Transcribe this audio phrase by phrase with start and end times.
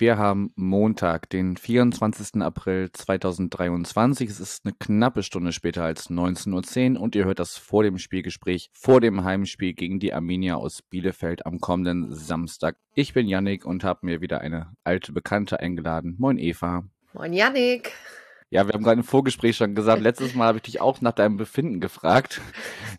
[0.00, 2.40] wir haben Montag, den 24.
[2.40, 4.30] April 2023.
[4.30, 7.98] Es ist eine knappe Stunde später als 19.10 Uhr und ihr hört das vor dem
[7.98, 12.76] Spielgespräch, vor dem Heimspiel gegen die Arminia aus Bielefeld am kommenden Samstag.
[12.94, 16.16] Ich bin Yannick und habe mir wieder eine alte Bekannte eingeladen.
[16.18, 16.84] Moin Eva.
[17.12, 17.92] Moin Yannick.
[18.48, 21.12] Ja, wir haben gerade im Vorgespräch schon gesagt, letztes Mal habe ich dich auch nach
[21.12, 22.40] deinem Befinden gefragt.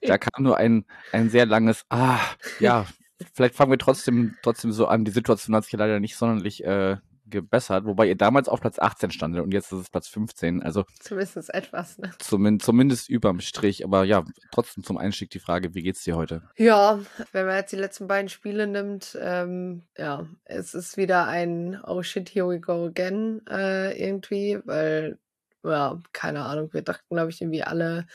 [0.03, 2.20] Da kam nur ein, ein sehr langes, ah,
[2.59, 2.86] ja,
[3.34, 5.05] vielleicht fangen wir trotzdem, trotzdem so an.
[5.05, 6.98] Die Situation hat sich leider nicht sonderlich äh,
[7.31, 10.61] gebessert, wobei ihr damals auf Platz 18 standet und jetzt ist es Platz 15.
[10.61, 12.11] Also zumindest etwas, ne?
[12.20, 13.83] Zumindest, zumindest überm Strich.
[13.83, 16.44] Aber ja, trotzdem zum Einstieg die Frage, wie geht's dir heute?
[16.58, 16.99] Ja,
[17.31, 22.03] wenn man jetzt die letzten beiden Spiele nimmt, ähm, ja, es ist wieder ein Oh
[22.03, 25.17] shit, here we go again äh, irgendwie, weil,
[25.64, 28.05] ja, keine Ahnung, wir dachten, glaube ich, irgendwie alle,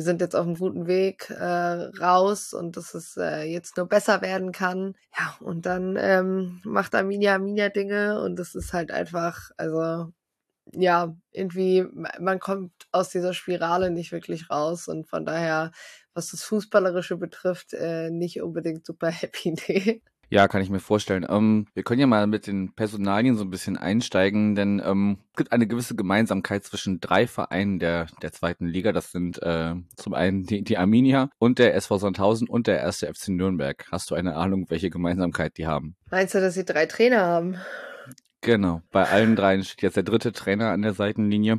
[0.00, 3.86] wir sind jetzt auf einem guten Weg äh, raus und dass es äh, jetzt nur
[3.86, 4.94] besser werden kann.
[5.18, 10.10] Ja, und dann ähm, macht Arminia Arminia Dinge und es ist halt einfach, also
[10.72, 11.84] ja, irgendwie,
[12.18, 15.70] man kommt aus dieser Spirale nicht wirklich raus und von daher,
[16.14, 19.54] was das Fußballerische betrifft, äh, nicht unbedingt super happy.
[19.68, 20.00] Nee.
[20.32, 21.26] Ja, kann ich mir vorstellen.
[21.28, 25.38] Ähm, wir können ja mal mit den Personalien so ein bisschen einsteigen, denn ähm, es
[25.38, 28.92] gibt eine gewisse Gemeinsamkeit zwischen drei Vereinen der, der zweiten Liga.
[28.92, 33.12] Das sind äh, zum einen die, die Arminia und der SV Sandhausen und der erste
[33.12, 33.84] FC Nürnberg.
[33.90, 35.96] Hast du eine Ahnung, welche Gemeinsamkeit die haben?
[36.12, 37.56] Meinst du, dass sie drei Trainer haben?
[38.40, 41.58] Genau, bei allen dreien steht jetzt der dritte Trainer an der Seitenlinie.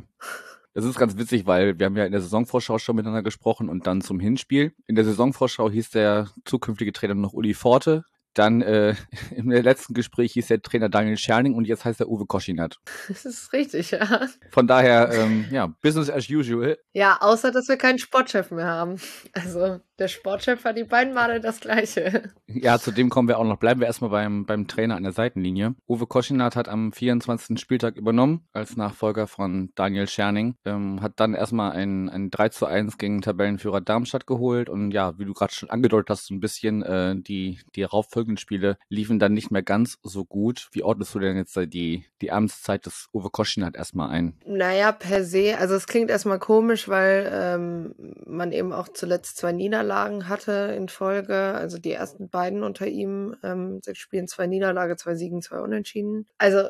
[0.72, 3.86] Das ist ganz witzig, weil wir haben ja in der Saisonvorschau schon miteinander gesprochen und
[3.86, 4.72] dann zum Hinspiel.
[4.86, 8.04] In der Saisonvorschau hieß der zukünftige Trainer noch Uli Forte.
[8.34, 8.94] Dann äh,
[9.36, 12.78] im letzten Gespräch hieß der Trainer Daniel Scherning und jetzt heißt er Uwe Koschinat.
[13.08, 14.26] Das ist richtig, ja.
[14.50, 16.78] Von daher, ähm, ja, Business as usual.
[16.92, 18.96] Ja, außer dass wir keinen Sportchef mehr haben.
[19.32, 22.32] Also der Sportchef die beiden Male das gleiche.
[22.48, 23.56] Ja, zu dem kommen wir auch noch.
[23.56, 25.74] Bleiben wir erstmal beim, beim Trainer an der Seitenlinie.
[25.88, 27.58] Uwe Koschinat hat am 24.
[27.58, 30.56] Spieltag übernommen als Nachfolger von Daniel Scherning.
[30.64, 35.18] Ähm, hat dann erstmal ein, ein 3 zu 1 gegen Tabellenführer Darmstadt geholt und ja,
[35.18, 39.20] wie du gerade schon angedeutet hast, so ein bisschen äh, die, die rauffolgenden Spiele liefen
[39.20, 40.68] dann nicht mehr ganz so gut.
[40.72, 44.34] Wie ordnest du denn jetzt die, die Amtszeit des Uwe Koschinat erstmal ein?
[44.44, 47.94] Naja, per se, also es klingt erstmal komisch, weil ähm,
[48.26, 51.54] man eben auch zuletzt zwei Niederlagen hatte in Folge.
[51.54, 56.26] Also die ersten beiden unter ihm, ähm, sechs Spielen, zwei Niederlage, zwei Siegen, zwei Unentschieden.
[56.38, 56.68] Also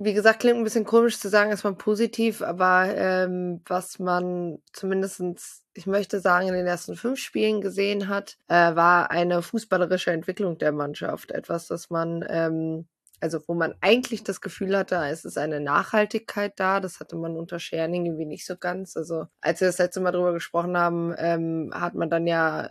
[0.00, 5.64] wie gesagt, klingt ein bisschen komisch zu sagen, erstmal positiv, aber ähm, was man zumindestens,
[5.74, 10.56] ich möchte sagen, in den ersten fünf Spielen gesehen hat, äh, war eine fußballerische Entwicklung
[10.56, 11.32] der Mannschaft.
[11.32, 12.86] Etwas, das man ähm,
[13.20, 16.80] also wo man eigentlich das Gefühl hatte, es ist eine Nachhaltigkeit da.
[16.80, 18.96] Das hatte man unter Scherning irgendwie nicht so ganz.
[18.96, 22.68] Also als wir das letzte Mal drüber gesprochen haben, ähm, hat man dann ja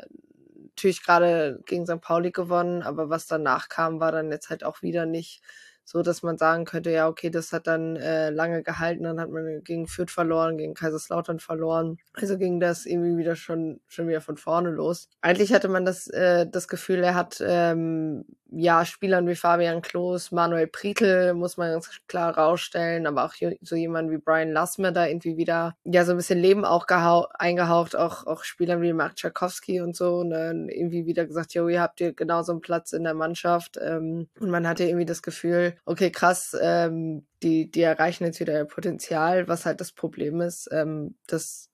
[0.78, 2.02] natürlich gerade gegen St.
[2.02, 5.42] Pauli gewonnen, aber was danach kam, war dann jetzt halt auch wieder nicht
[5.90, 9.30] so dass man sagen könnte, ja, okay, das hat dann äh, lange gehalten, dann hat
[9.30, 11.98] man gegen Fürth verloren, gegen Kaiserslautern verloren.
[12.14, 15.08] Also ging das irgendwie wieder schon, schon wieder von vorne los.
[15.22, 20.32] Eigentlich hatte man das, äh, das Gefühl, er hat ähm, ja, Spielern wie Fabian Klos,
[20.32, 25.06] Manuel Prietl muss man ganz klar rausstellen, aber auch so jemand wie Brian Lassmer da
[25.06, 29.82] irgendwie wieder, ja, so ein bisschen Leben auch eingehaucht, auch, auch Spielern wie Mark Tchaikovsky
[29.82, 33.04] und so, und dann irgendwie wieder gesagt, jo, ihr habt hier genauso einen Platz in
[33.04, 38.26] der Mannschaft, ähm, und man hatte irgendwie das Gefühl, okay, krass, ähm, die, die erreichen
[38.26, 41.70] jetzt wieder ihr Potenzial, was halt das Problem ist, ähm, dass,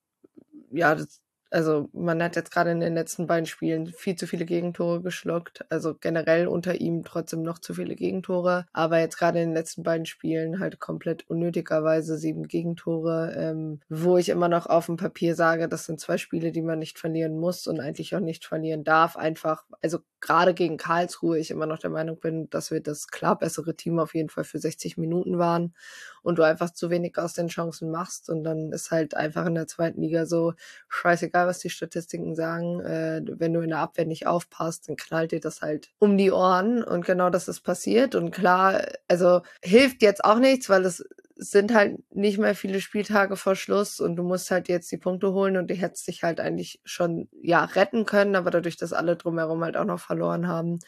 [0.71, 1.21] ja, das,
[1.53, 5.63] also man hat jetzt gerade in den letzten beiden Spielen viel zu viele Gegentore geschluckt.
[5.69, 8.65] Also generell unter ihm trotzdem noch zu viele Gegentore.
[8.73, 14.17] Aber jetzt gerade in den letzten beiden Spielen halt komplett unnötigerweise sieben Gegentore, ähm, wo
[14.17, 17.37] ich immer noch auf dem Papier sage, das sind zwei Spiele, die man nicht verlieren
[17.37, 19.15] muss und eigentlich auch nicht verlieren darf.
[19.15, 23.37] Einfach, also gerade gegen Karlsruhe ich immer noch der Meinung bin, dass wir das klar
[23.37, 25.75] bessere Team auf jeden Fall für 60 Minuten waren
[26.23, 29.55] und du einfach zu wenig aus den Chancen machst und dann ist halt einfach in
[29.55, 30.53] der zweiten Liga so
[30.87, 32.79] scheißegal, was die Statistiken sagen.
[32.79, 36.31] Äh, wenn du in der Abwehr nicht aufpasst, dann knallt dir das halt um die
[36.31, 41.03] Ohren und genau das ist passiert und klar, also hilft jetzt auch nichts, weil es
[41.35, 45.33] sind halt nicht mehr viele Spieltage vor Schluss und du musst halt jetzt die Punkte
[45.33, 49.15] holen und die hättest dich halt eigentlich schon, ja, retten können, aber dadurch, dass alle
[49.15, 50.79] drumherum halt auch noch verloren haben,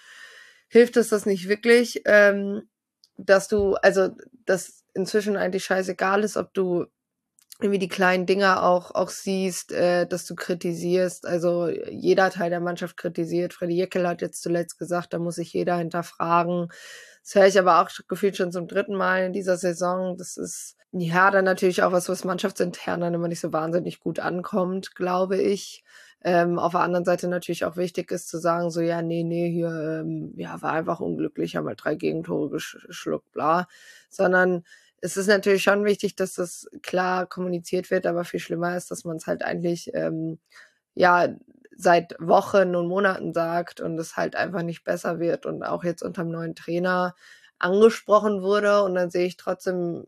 [0.67, 2.63] hilft es das nicht wirklich, ähm,
[3.17, 4.09] dass du, also,
[4.45, 6.85] dass inzwischen eigentlich scheißegal ist, ob du
[7.61, 11.25] irgendwie die kleinen Dinger auch, auch siehst, äh, dass du kritisierst.
[11.25, 13.53] Also jeder Teil der Mannschaft kritisiert.
[13.53, 16.67] Freddy Jeckel hat jetzt zuletzt gesagt, da muss sich jeder hinterfragen
[17.23, 20.17] Das höre ich aber auch gefühlt schon zum dritten Mal in dieser Saison.
[20.17, 24.19] Das ist ja dann natürlich auch was, was mannschaftsintern dann immer nicht so wahnsinnig gut
[24.19, 25.83] ankommt, glaube ich.
[26.25, 29.51] Ähm, auf der anderen Seite natürlich auch wichtig ist zu sagen, so ja, nee, nee,
[29.51, 33.67] hier, ähm, ja, war einfach unglücklich, haben halt drei Gegentore geschluckt, bla.
[34.09, 34.63] Sondern
[35.01, 39.05] es ist natürlich schon wichtig, dass das klar kommuniziert wird, aber viel schlimmer ist, dass
[39.05, 40.39] man es halt eigentlich ähm,
[40.95, 41.27] ja
[41.77, 46.03] seit Wochen und Monaten sagt und es halt einfach nicht besser wird und auch jetzt
[46.03, 47.15] unter dem neuen Trainer
[47.59, 50.05] angesprochen wurde und dann sehe ich trotzdem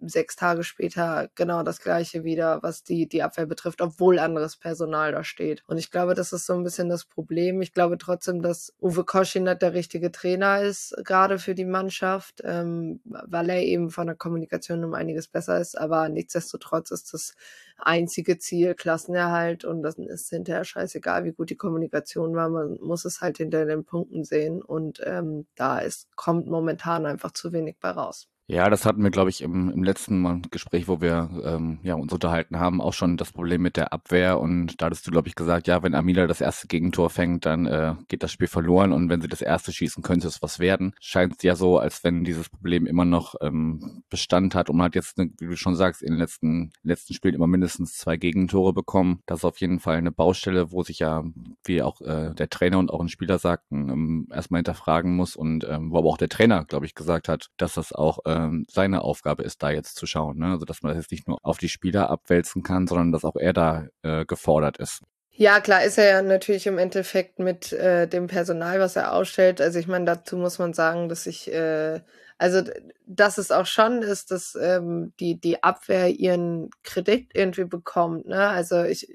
[0.00, 5.12] sechs Tage später genau das gleiche wieder, was die, die Abwehr betrifft, obwohl anderes Personal
[5.12, 5.62] da steht.
[5.66, 7.60] Und ich glaube, das ist so ein bisschen das Problem.
[7.62, 13.00] Ich glaube trotzdem, dass Uwe Koschinat der richtige Trainer ist, gerade für die Mannschaft, ähm,
[13.04, 15.76] weil er eben von der Kommunikation um einiges besser ist.
[15.76, 17.34] Aber nichtsdestotrotz ist das
[17.78, 22.48] einzige Ziel Klassenerhalt und das ist hinterher scheißegal, wie gut die Kommunikation war.
[22.48, 27.32] Man muss es halt hinter den Punkten sehen und ähm, da ist, kommt momentan einfach
[27.32, 28.28] zu wenig bei raus.
[28.50, 32.10] Ja, das hatten wir, glaube ich, im, im letzten Gespräch, wo wir ähm, ja, uns
[32.14, 34.40] unterhalten haben, auch schon das Problem mit der Abwehr.
[34.40, 37.66] Und da hattest du, glaube ich, gesagt, ja, wenn Amila das erste Gegentor fängt, dann
[37.66, 38.92] äh, geht das Spiel verloren.
[38.92, 40.94] Und wenn sie das erste schießen, könnte es was werden.
[40.98, 44.70] Scheint ja so, als wenn dieses Problem immer noch ähm, Bestand hat.
[44.70, 47.98] Und man hat jetzt, wie du schon sagst, in den letzten, letzten Spielen immer mindestens
[47.98, 49.20] zwei Gegentore bekommen.
[49.26, 51.22] Das ist auf jeden Fall eine Baustelle, wo sich ja,
[51.66, 55.36] wie auch äh, der Trainer und auch ein Spieler sagten, ähm, erstmal hinterfragen muss.
[55.36, 58.37] Und ähm, wo aber auch der Trainer, glaube ich, gesagt hat, dass das auch äh,
[58.38, 60.38] ähm, seine Aufgabe ist, da jetzt zu schauen.
[60.38, 60.52] Ne?
[60.52, 63.36] Also dass man das jetzt nicht nur auf die Spieler abwälzen kann, sondern dass auch
[63.36, 65.02] er da äh, gefordert ist.
[65.30, 69.60] Ja, klar ist er ja natürlich im Endeffekt mit äh, dem Personal, was er ausstellt.
[69.60, 72.00] Also ich meine, dazu muss man sagen, dass ich, äh,
[72.38, 72.62] also
[73.06, 78.26] dass es auch schon ist, dass ähm, die, die Abwehr ihren Kredit irgendwie bekommt.
[78.26, 78.48] Ne?
[78.48, 79.08] Also ich,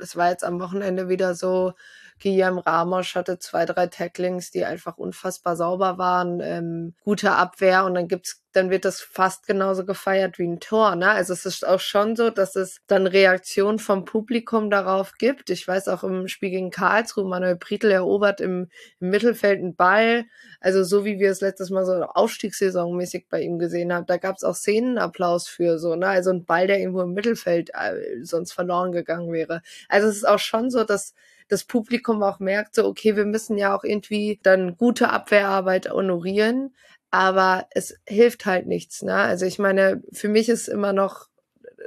[0.00, 1.72] es war jetzt am Wochenende wieder so,
[2.20, 7.94] Guillaume Ramos hatte zwei, drei Tacklings, die einfach unfassbar sauber waren, ähm, gute Abwehr und
[7.94, 10.96] dann gibt's, dann wird das fast genauso gefeiert wie ein Tor.
[10.96, 11.08] Ne?
[11.08, 15.50] Also es ist auch schon so, dass es dann Reaktionen vom Publikum darauf gibt.
[15.50, 18.68] Ich weiß auch im Spiel gegen Karlsruhe, Manuel Prietl erobert im,
[19.00, 20.26] im Mittelfeld einen Ball.
[20.60, 24.44] Also so wie wir es letztes Mal so Aufstiegssaisonmäßig bei ihm gesehen haben, da gab's
[24.44, 26.08] auch Szenenapplaus für so, ne?
[26.08, 29.62] Also ein Ball, der irgendwo im Mittelfeld äh, sonst verloren gegangen wäre.
[29.88, 31.14] Also es ist auch schon so, dass
[31.50, 36.74] das Publikum auch merkt, so, okay, wir müssen ja auch irgendwie dann gute Abwehrarbeit honorieren,
[37.10, 39.02] aber es hilft halt nichts.
[39.02, 39.14] Ne?
[39.14, 41.30] Also ich meine, für mich ist immer noch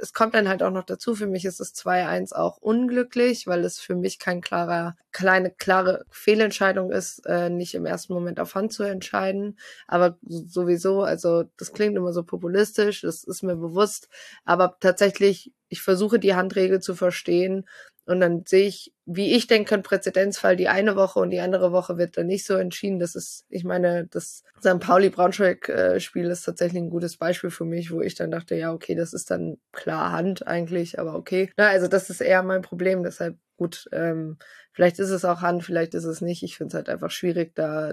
[0.00, 3.64] es kommt dann halt auch noch dazu, für mich ist das 2-1 auch unglücklich, weil
[3.64, 8.54] es für mich kein klarer, kleine, klare Fehlentscheidung ist, äh, nicht im ersten Moment auf
[8.54, 9.58] Hand zu entscheiden.
[9.86, 14.08] Aber sowieso, also das klingt immer so populistisch, das ist mir bewusst.
[14.44, 17.66] Aber tatsächlich, ich versuche die Handregel zu verstehen
[18.06, 21.72] und dann sehe ich, wie ich denke, ein Präzedenzfall die eine Woche und die andere
[21.72, 22.98] Woche wird dann nicht so entschieden.
[22.98, 24.78] Das ist, ich meine, das St.
[24.80, 29.12] Pauli-Braunschweig-Spiel ist tatsächlich ein gutes Beispiel für mich, wo ich dann dachte, ja, okay, das
[29.12, 31.50] ist dann klar Hand eigentlich, aber okay.
[31.56, 34.38] Na, also das ist eher mein Problem, deshalb gut, ähm,
[34.72, 36.42] vielleicht ist es auch Hand, vielleicht ist es nicht.
[36.42, 37.92] Ich finde es halt einfach schwierig, da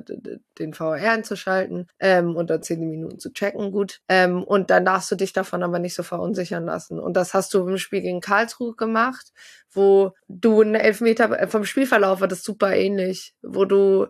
[0.60, 4.02] den VR einzuschalten ähm, und dann zehn Minuten zu checken, gut.
[4.10, 7.00] Ähm, und dann darfst du dich davon aber nicht so verunsichern lassen.
[7.00, 9.32] Und das hast du im Spiel gegen Karlsruhe gemacht,
[9.72, 14.08] wo du einen Elfmeter äh, vom Spielverlauf war das super ähnlich, wo du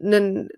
[0.00, 0.48] einen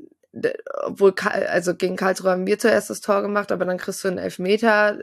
[0.83, 4.19] obwohl, also gegen Karlsruhe haben wir zuerst das Tor gemacht, aber dann kriegst du einen
[4.19, 4.99] Elfmeter,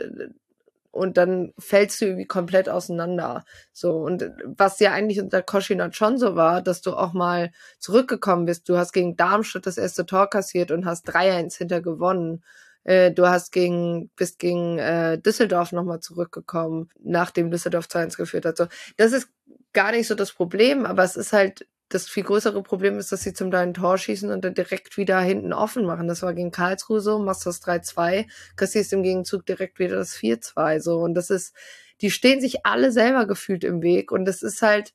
[0.92, 3.46] und dann fällst du irgendwie komplett auseinander.
[3.74, 8.46] So, und was ja eigentlich unter Koschinat schon so war, dass du auch mal zurückgekommen
[8.46, 8.68] bist.
[8.70, 12.44] Du hast gegen Darmstadt das erste Tor kassiert und hast 3-1 hinter gewonnen.
[12.84, 18.58] Äh, du hast gegen, bist gegen äh, Düsseldorf nochmal zurückgekommen, nachdem Düsseldorf 2-1 geführt hat.
[18.58, 18.68] So,
[18.98, 19.30] das ist
[19.74, 23.22] gar nicht so das Problem, aber es ist halt das viel größere Problem ist, dass
[23.22, 26.08] sie zum deinen Tor schießen und dann direkt wieder hinten offen machen.
[26.08, 30.80] Das war gegen Karlsruhe so, machst das 3-2, kassierst im Gegenzug direkt wieder das 4-2
[30.80, 31.00] so.
[31.00, 31.56] Und das ist,
[32.02, 34.94] die stehen sich alle selber gefühlt im Weg und das ist halt,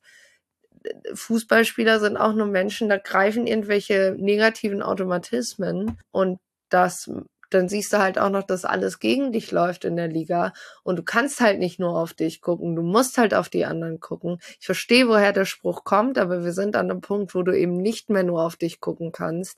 [1.13, 6.39] Fußballspieler sind auch nur Menschen, da greifen irgendwelche negativen Automatismen und
[6.69, 7.09] das
[7.49, 10.97] dann siehst du halt auch noch, dass alles gegen dich läuft in der Liga und
[10.97, 14.39] du kannst halt nicht nur auf dich gucken, du musst halt auf die anderen gucken.
[14.59, 17.77] Ich verstehe, woher der Spruch kommt, aber wir sind an einem Punkt, wo du eben
[17.77, 19.57] nicht mehr nur auf dich gucken kannst,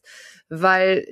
[0.49, 1.07] weil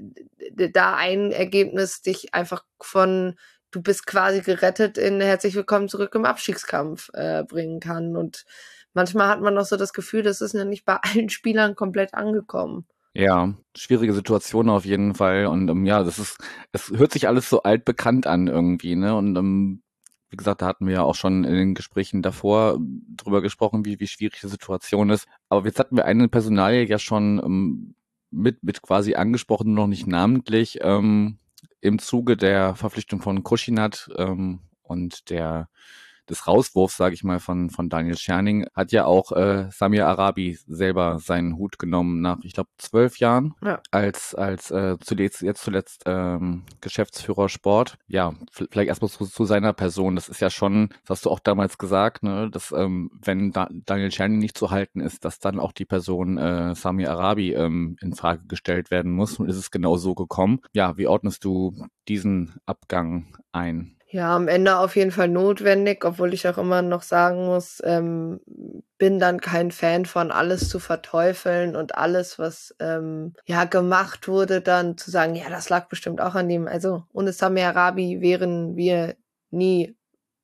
[0.74, 3.36] da ein Ergebnis dich einfach von
[3.72, 8.46] du bist quasi gerettet in herzlich willkommen zurück im Abstiegskampf äh, bringen kann und
[8.93, 12.13] manchmal hat man noch so das Gefühl, das ist ja nicht bei allen Spielern komplett
[12.13, 12.88] angekommen.
[13.20, 15.48] Ja, schwierige Situation auf jeden Fall.
[15.48, 16.38] Und ähm, ja, das ist,
[16.72, 19.16] es hört sich alles so altbekannt an irgendwie, ne?
[19.16, 19.82] Und ähm,
[20.30, 22.78] wie gesagt, da hatten wir ja auch schon in den Gesprächen davor
[23.16, 25.26] drüber gesprochen, wie, wie schwierig die Situation ist.
[25.50, 27.96] Aber jetzt hatten wir eine Personalie ja schon ähm,
[28.30, 31.40] mit, mit quasi angesprochen, noch nicht namentlich, ähm,
[31.82, 35.70] im Zuge der Verpflichtung von Koschinat ähm, und der
[36.29, 40.57] des Rauswurfs, sage ich mal, von, von Daniel Scherning, hat ja auch äh, Samir Arabi
[40.67, 43.81] selber seinen Hut genommen nach, ich glaube, zwölf Jahren ja.
[43.91, 47.98] als, als äh, zuletzt, jetzt zuletzt ähm, Geschäftsführer Sport.
[48.07, 50.15] Ja, vielleicht erstmal zu, zu seiner Person.
[50.15, 53.67] Das ist ja schon, das hast du auch damals gesagt, ne, dass ähm, wenn da,
[53.72, 57.98] Daniel Scherning nicht zu halten ist, dass dann auch die Person äh, Samir Arabi ähm,
[58.01, 59.39] in Frage gestellt werden muss.
[59.39, 60.60] Und ist es genau so gekommen.
[60.74, 63.97] Ja, wie ordnest du diesen Abgang ein?
[64.18, 68.40] Ja, am Ende auf jeden Fall notwendig, obwohl ich auch immer noch sagen muss, ähm,
[68.98, 74.62] bin dann kein Fan von alles zu verteufeln und alles, was ähm, ja gemacht wurde,
[74.62, 76.68] dann zu sagen, ja, das lag bestimmt auch an dem.
[76.68, 79.16] Also ohne Sami Arabi wären wir
[79.52, 79.96] nie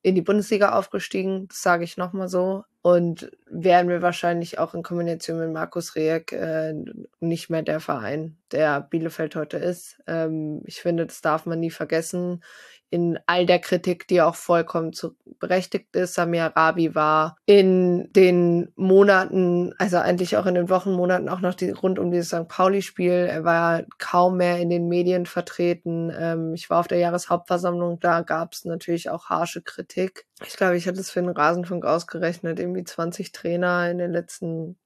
[0.03, 2.65] in die Bundesliga aufgestiegen, das sage ich nochmal so.
[2.83, 6.75] Und wären wir wahrscheinlich auch in Kombination mit Markus Rieck äh,
[7.21, 9.97] nicht mehr der Verein, der Bielefeld heute ist.
[10.05, 12.43] Ähm, ich finde, das darf man nie vergessen
[12.93, 16.13] in all der Kritik, die auch vollkommen zu berechtigt ist.
[16.13, 21.71] Samir Rabi war in den Monaten, also eigentlich auch in den Wochenmonaten, auch noch die,
[21.71, 22.47] rund um dieses St.
[22.47, 26.13] Pauli-Spiel, er war kaum mehr in den Medien vertreten.
[26.15, 30.27] Ähm, ich war auf der Jahreshauptversammlung, da gab es natürlich auch harsche Kritik.
[30.45, 34.77] Ich glaube, ich hatte es für den Rasenfunk ausgerechnet, irgendwie 20 Trainer in den letzten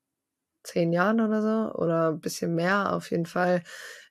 [0.64, 3.64] zehn Jahren oder so oder ein bisschen mehr auf jeden Fall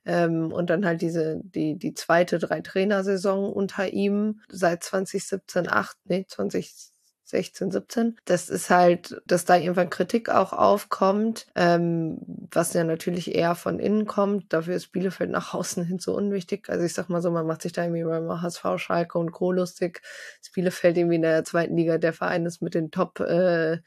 [0.07, 6.25] ähm, und dann halt diese, die, die zweite Drei-Trainer-Saison unter ihm seit 2017, 8, nee,
[6.29, 8.17] 2016, 17.
[8.25, 12.19] Das ist halt, dass da irgendwann Kritik auch aufkommt, ähm,
[12.53, 14.53] was ja natürlich eher von innen kommt.
[14.53, 16.69] Dafür ist Bielefeld nach außen hin so unwichtig.
[16.69, 19.51] Also ich sag mal so, man macht sich da irgendwie beim HSV, Schalke und Co.
[19.51, 20.03] lustig.
[20.41, 23.79] Das Bielefeld irgendwie in der zweiten Liga der Verein ist mit den Top äh,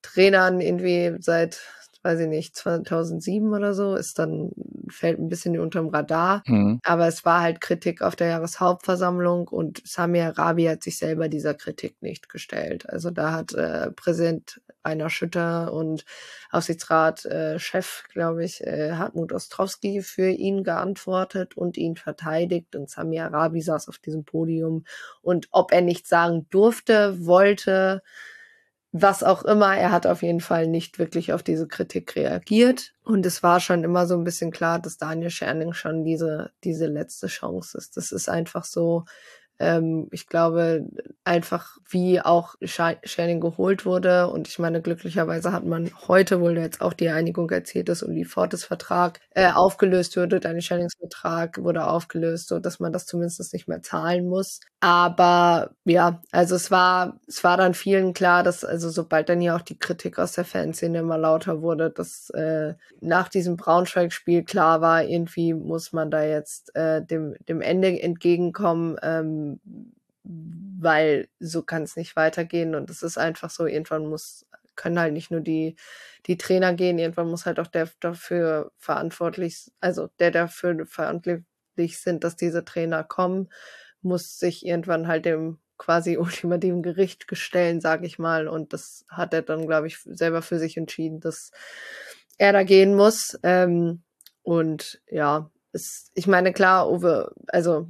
[0.00, 1.60] Trainern irgendwie seit
[2.02, 4.50] weiß ich nicht, 2007 oder so, ist dann,
[4.88, 6.42] fällt ein bisschen unterm Radar.
[6.46, 6.80] Mhm.
[6.84, 11.54] Aber es war halt Kritik auf der Jahreshauptversammlung und Samir Rabi hat sich selber dieser
[11.54, 12.88] Kritik nicht gestellt.
[12.88, 16.04] Also da hat äh, Präsident Rainer Schütter und
[16.50, 22.74] Aufsichtsrat äh, Chef, glaube ich, äh, Hartmut Ostrowski für ihn geantwortet und ihn verteidigt.
[22.74, 24.84] Und Samir Rabi saß auf diesem Podium.
[25.22, 28.02] Und ob er nichts sagen durfte, wollte,
[28.92, 32.92] was auch immer, er hat auf jeden Fall nicht wirklich auf diese Kritik reagiert.
[33.04, 36.86] Und es war schon immer so ein bisschen klar, dass Daniel Scherning schon diese, diese
[36.86, 37.96] letzte Chance ist.
[37.96, 39.06] Das ist einfach so,
[39.58, 40.86] ähm, ich glaube,
[41.24, 44.28] einfach wie auch Shannon geholt wurde.
[44.28, 48.24] Und ich meine, glücklicherweise hat man heute wohl jetzt auch die Einigung erzielt, dass Uli
[48.24, 50.40] Fortes Vertrag äh, aufgelöst würde.
[50.40, 54.60] Deine Shannings Vertrag wurde aufgelöst, so dass man das zumindest nicht mehr zahlen muss.
[54.80, 59.54] Aber ja, also es war, es war dann vielen klar, dass also sobald dann ja
[59.56, 64.80] auch die Kritik aus der Fanszene immer lauter wurde, dass äh, nach diesem Braunschweig-Spiel klar
[64.80, 68.96] war, irgendwie muss man da jetzt äh, dem, dem Ende entgegenkommen.
[69.02, 69.41] Ähm,
[70.24, 74.46] weil so kann es nicht weitergehen und es ist einfach so, irgendwann muss,
[74.76, 75.76] können halt nicht nur die,
[76.26, 82.24] die Trainer gehen, irgendwann muss halt auch der dafür verantwortlich, also der dafür verantwortlich sind,
[82.24, 83.48] dass diese Trainer kommen,
[84.00, 88.48] muss sich irgendwann halt dem quasi ultimativen Gericht stellen, sage ich mal.
[88.48, 91.50] Und das hat er dann, glaube ich, selber für sich entschieden, dass
[92.38, 93.38] er da gehen muss.
[93.42, 94.02] Ähm,
[94.42, 97.88] und ja, es, ich meine, klar, Uwe, also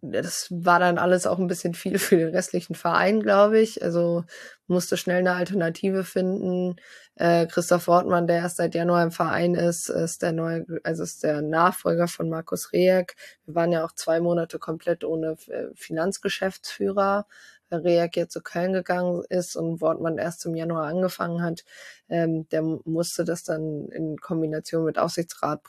[0.00, 3.82] das war dann alles auch ein bisschen viel für den restlichen Verein, glaube ich.
[3.82, 4.24] Also
[4.66, 6.76] musste schnell eine Alternative finden.
[7.16, 11.24] Äh, Christoph Wortmann, der erst seit Januar im Verein ist, ist der neue, also ist
[11.24, 13.16] der Nachfolger von Markus Rejek.
[13.46, 17.26] Wir waren ja auch zwei Monate komplett ohne äh, Finanzgeschäftsführer.
[17.70, 21.64] Reak zu Köln gegangen ist und Wortmann erst im Januar angefangen hat,
[22.08, 25.60] ähm, der musste das dann in Kombination mit Aufsichtsrat,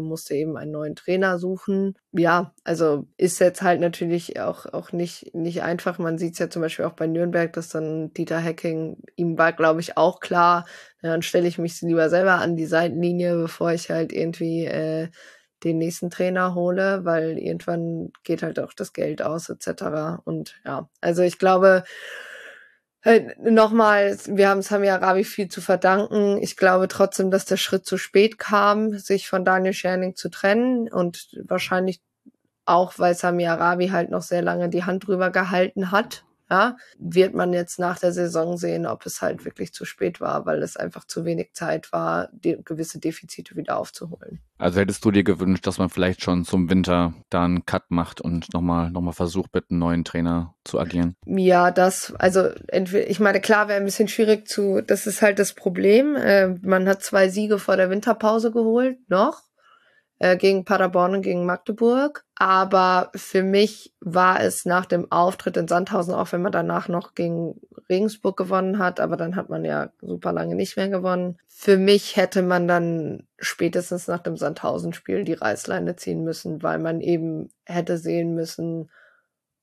[0.00, 1.94] musste eben einen neuen Trainer suchen.
[2.12, 5.98] Ja, also ist jetzt halt natürlich auch, auch nicht, nicht einfach.
[5.98, 9.52] Man sieht es ja zum Beispiel auch bei Nürnberg, dass dann Dieter Hecking, ihm war,
[9.52, 10.66] glaube ich, auch klar,
[11.02, 15.08] dann stelle ich mich lieber selber an die Seitenlinie, bevor ich halt irgendwie äh,
[15.64, 20.20] den nächsten Trainer hole, weil irgendwann geht halt auch das Geld aus etc.
[20.24, 21.84] Und ja, also ich glaube,
[23.04, 26.38] halt nochmal, wir haben Sami Arabi viel zu verdanken.
[26.42, 30.92] Ich glaube trotzdem, dass der Schritt zu spät kam, sich von Daniel Scherning zu trennen
[30.92, 32.02] und wahrscheinlich
[32.66, 37.34] auch, weil Sami Arabi halt noch sehr lange die Hand drüber gehalten hat Ja, wird
[37.34, 40.76] man jetzt nach der Saison sehen, ob es halt wirklich zu spät war, weil es
[40.76, 44.40] einfach zu wenig Zeit war, gewisse Defizite wieder aufzuholen.
[44.58, 48.20] Also hättest du dir gewünscht, dass man vielleicht schon zum Winter da einen Cut macht
[48.20, 51.16] und nochmal noch mal versucht, mit einem neuen Trainer zu agieren?
[51.26, 55.38] Ja, das, also entweder, ich meine, klar wäre ein bisschen schwierig zu, das ist halt
[55.38, 56.16] das Problem.
[56.16, 59.45] Äh, man hat zwei Siege vor der Winterpause geholt, noch
[60.18, 62.24] äh, gegen Paderborn und gegen Magdeburg.
[62.36, 67.14] Aber für mich war es nach dem Auftritt in Sandhausen, auch wenn man danach noch
[67.14, 71.38] gegen Regensburg gewonnen hat, aber dann hat man ja super lange nicht mehr gewonnen.
[71.46, 77.00] Für mich hätte man dann spätestens nach dem Sandhausen-Spiel die Reißleine ziehen müssen, weil man
[77.00, 78.90] eben hätte sehen müssen,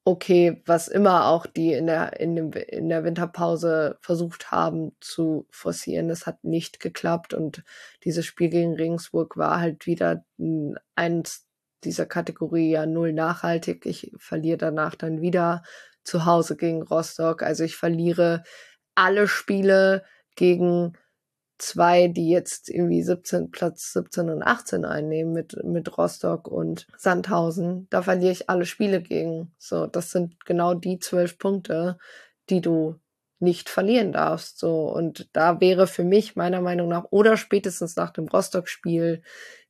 [0.05, 5.47] okay, was immer auch die in der, in, dem, in der Winterpause versucht haben zu
[5.49, 7.63] forcieren, das hat nicht geklappt und
[8.03, 10.25] dieses Spiel gegen Regensburg war halt wieder
[10.95, 11.47] eins
[11.83, 13.85] dieser Kategorie ja null nachhaltig.
[13.85, 15.63] Ich verliere danach dann wieder
[16.03, 17.43] zu Hause gegen Rostock.
[17.43, 18.43] Also ich verliere
[18.95, 20.03] alle Spiele
[20.35, 20.93] gegen
[21.63, 27.87] zwei, die jetzt irgendwie 17, Platz 17 und 18 einnehmen mit, mit Rostock und Sandhausen,
[27.89, 29.53] da verliere ich alle Spiele gegen.
[29.57, 31.97] So, das sind genau die zwölf Punkte,
[32.49, 32.95] die du
[33.39, 34.59] nicht verlieren darfst.
[34.59, 39.21] So, und da wäre für mich meiner Meinung nach oder spätestens nach dem Rostock-Spiel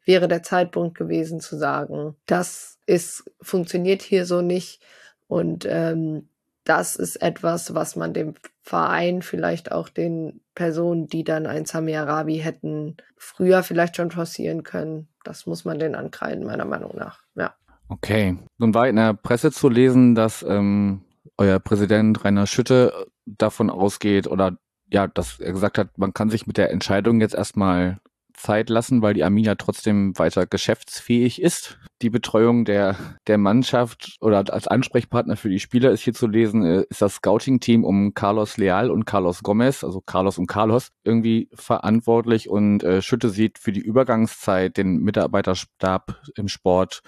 [0.06, 4.82] wäre der Zeitpunkt gewesen zu sagen, das ist, funktioniert hier so nicht.
[5.28, 6.28] Und ähm,
[6.64, 11.96] das ist etwas, was man dem Verein, vielleicht auch den Personen, die dann ein Sami
[11.96, 15.08] Arabi hätten, früher vielleicht schon forcieren können.
[15.24, 17.22] Das muss man den ankreiden, meiner Meinung nach.
[17.36, 17.54] Ja.
[17.90, 18.38] Okay.
[18.58, 21.02] Nun war in der Presse zu lesen, dass ähm,
[21.38, 22.94] euer Präsident Rainer Schütte
[23.26, 24.58] davon ausgeht oder
[24.90, 27.98] ja, dass er gesagt hat, man kann sich mit der Entscheidung jetzt erstmal
[28.34, 31.78] Zeit lassen, weil die Arminia trotzdem weiter geschäftsfähig ist.
[32.02, 32.98] Die Betreuung der,
[33.28, 37.16] der Mannschaft oder als Ansprechpartner für die Spieler ist hier zu lesen, äh, ist das
[37.16, 43.02] Scouting-Team um Carlos Leal und Carlos Gomez, also Carlos und Carlos, irgendwie verantwortlich und äh,
[43.02, 47.02] Schütte sieht für die Übergangszeit den Mitarbeiterstab im Sport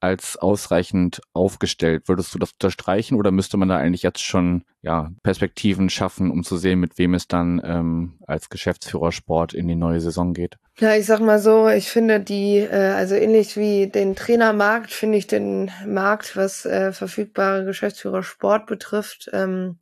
[0.00, 2.08] als ausreichend aufgestellt.
[2.08, 6.44] Würdest du das unterstreichen oder müsste man da eigentlich jetzt schon ja, Perspektiven schaffen, um
[6.44, 10.56] zu sehen, mit wem es dann ähm, als Geschäftsführer Sport in die neue Saison geht?
[10.78, 15.18] Ja, ich sag mal so, ich finde die, äh, also ähnlich wie den Trainermarkt, finde
[15.18, 19.78] ich den Markt, was äh, verfügbare Geschäftsführer Sport betrifft, ähm,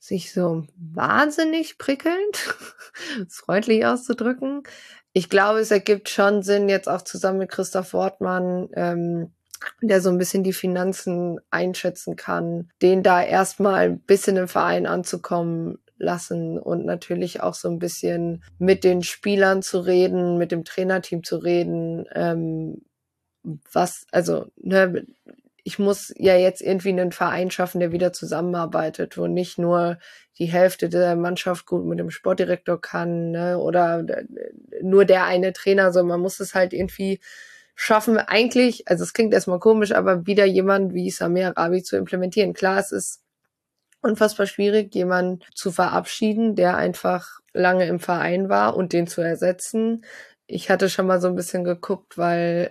[0.00, 2.56] sich so wahnsinnig prickelnd,
[3.28, 4.62] freundlich auszudrücken
[5.18, 9.32] ich glaube, es ergibt schon Sinn, jetzt auch zusammen mit Christoph Wortmann, ähm,
[9.82, 14.86] der so ein bisschen die Finanzen einschätzen kann, den da erstmal ein bisschen im Verein
[14.86, 20.64] anzukommen lassen und natürlich auch so ein bisschen mit den Spielern zu reden, mit dem
[20.64, 22.82] Trainerteam zu reden, ähm,
[23.72, 25.04] was, also, ne,
[25.68, 29.98] ich muss ja jetzt irgendwie einen Verein schaffen, der wieder zusammenarbeitet, wo nicht nur
[30.38, 34.02] die Hälfte der Mannschaft gut mit dem Sportdirektor kann ne, oder
[34.80, 37.20] nur der eine Trainer, sondern man muss es halt irgendwie
[37.74, 42.54] schaffen, eigentlich, also es klingt erstmal komisch, aber wieder jemand wie Samir Rabi zu implementieren.
[42.54, 43.22] Klar, es ist
[44.00, 50.02] unfassbar schwierig, jemanden zu verabschieden, der einfach lange im Verein war und den zu ersetzen.
[50.46, 52.70] Ich hatte schon mal so ein bisschen geguckt, weil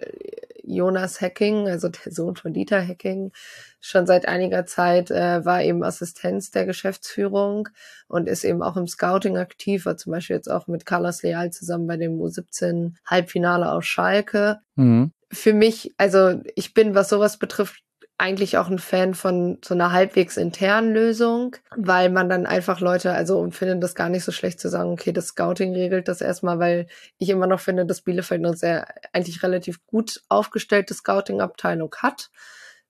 [0.67, 3.32] Jonas Hacking, also der Sohn von Dieter Hacking,
[3.80, 7.69] schon seit einiger Zeit äh, war eben Assistenz der Geschäftsführung
[8.08, 11.51] und ist eben auch im Scouting aktiv, war zum Beispiel jetzt auch mit Carlos Leal
[11.51, 14.60] zusammen bei dem U17 Halbfinale aus Schalke.
[14.75, 15.12] Mhm.
[15.32, 17.84] Für mich, also ich bin, was sowas betrifft,
[18.19, 23.12] eigentlich auch ein Fan von so einer halbwegs internen Lösung, weil man dann einfach Leute,
[23.12, 26.21] also und finde das gar nicht so schlecht zu sagen, okay, das Scouting regelt das
[26.21, 26.88] erstmal, weil
[27.19, 32.32] ich immer noch finde, dass Bielefeld eine sehr eigentlich relativ gut aufgestellte Scouting-Abteilung hat.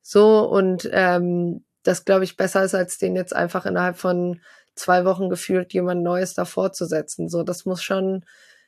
[0.02, 4.40] So und ähm, das glaube ich besser ist, als den jetzt einfach innerhalb von
[4.76, 7.28] zwei Wochen gefühlt jemand Neues davor zu setzen.
[7.28, 8.24] So, das muss schon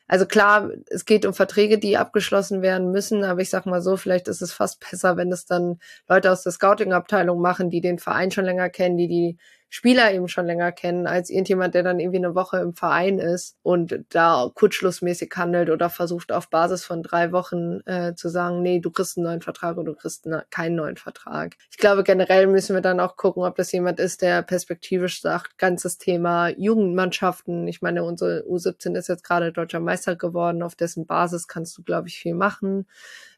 [0.10, 3.96] also klar, es geht um Verträge, die abgeschlossen werden müssen, aber ich sag mal so,
[3.96, 8.00] vielleicht ist es fast besser, wenn es dann Leute aus der Scouting-Abteilung machen, die den
[8.00, 9.38] Verein schon länger kennen, die die
[9.70, 13.58] Spieler eben schon länger kennen, als irgendjemand, der dann irgendwie eine Woche im Verein ist
[13.62, 18.80] und da kurzschlussmäßig handelt oder versucht auf Basis von drei Wochen äh, zu sagen, nee,
[18.80, 21.56] du kriegst einen neuen Vertrag oder du kriegst ne, keinen neuen Vertrag.
[21.70, 25.58] Ich glaube, generell müssen wir dann auch gucken, ob das jemand ist, der perspektivisch sagt,
[25.58, 27.68] ganzes Thema Jugendmannschaften.
[27.68, 31.84] Ich meine, unsere U17 ist jetzt gerade deutscher Meister geworden, auf dessen Basis kannst du,
[31.84, 32.88] glaube ich, viel machen.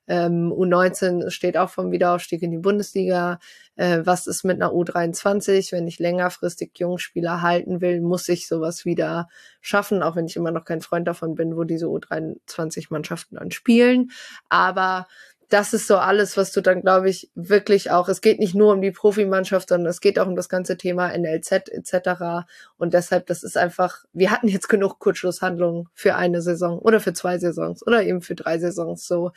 [0.08, 3.40] Ähm, U19 steht auch vom Wiederaufstieg in die Bundesliga.
[3.76, 5.72] Äh, was ist mit einer U23?
[5.72, 9.28] Wenn ich längerfristig Jungspieler halten will, muss ich sowas wieder
[9.62, 14.12] schaffen, auch wenn ich immer noch kein Freund davon bin, wo diese U23-Mannschaften dann spielen.
[14.50, 15.08] Aber
[15.52, 18.72] das ist so alles, was du dann, glaube ich, wirklich auch, es geht nicht nur
[18.72, 22.48] um die Profimannschaft, sondern es geht auch um das ganze Thema NLZ etc.
[22.78, 27.12] Und deshalb, das ist einfach, wir hatten jetzt genug Kurzschlusshandlungen für eine Saison oder für
[27.12, 29.06] zwei Saisons oder eben für drei Saisons.
[29.06, 29.32] So,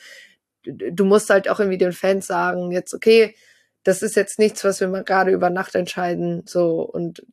[0.65, 3.35] du musst halt auch irgendwie den Fans sagen, jetzt, okay,
[3.85, 7.25] das ist jetzt nichts, was wir mal gerade über Nacht entscheiden, so, und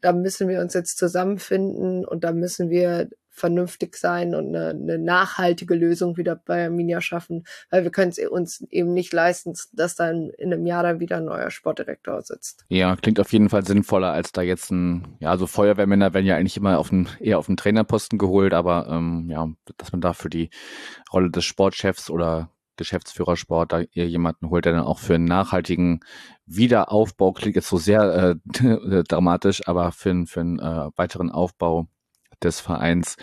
[0.00, 4.98] da müssen wir uns jetzt zusammenfinden und da müssen wir vernünftig sein und eine, eine
[4.98, 9.94] nachhaltige Lösung wieder bei Arminia schaffen, weil wir können es uns eben nicht leisten, dass
[9.94, 12.64] dann in einem Jahr dann wieder ein neuer Sportdirektor sitzt.
[12.68, 16.36] Ja, klingt auf jeden Fall sinnvoller, als da jetzt ein, ja, so Feuerwehrmänner werden ja
[16.36, 20.12] eigentlich immer auf den, eher auf den Trainerposten geholt, aber ähm, ja, dass man da
[20.12, 20.50] für die
[21.12, 26.00] Rolle des Sportchefs oder Geschäftsführersport da ihr jemanden holt, der dann auch für einen nachhaltigen
[26.46, 31.88] Wiederaufbau, klingt jetzt so sehr äh, dramatisch, aber für, für einen äh, weiteren Aufbau
[32.42, 33.16] des Vereins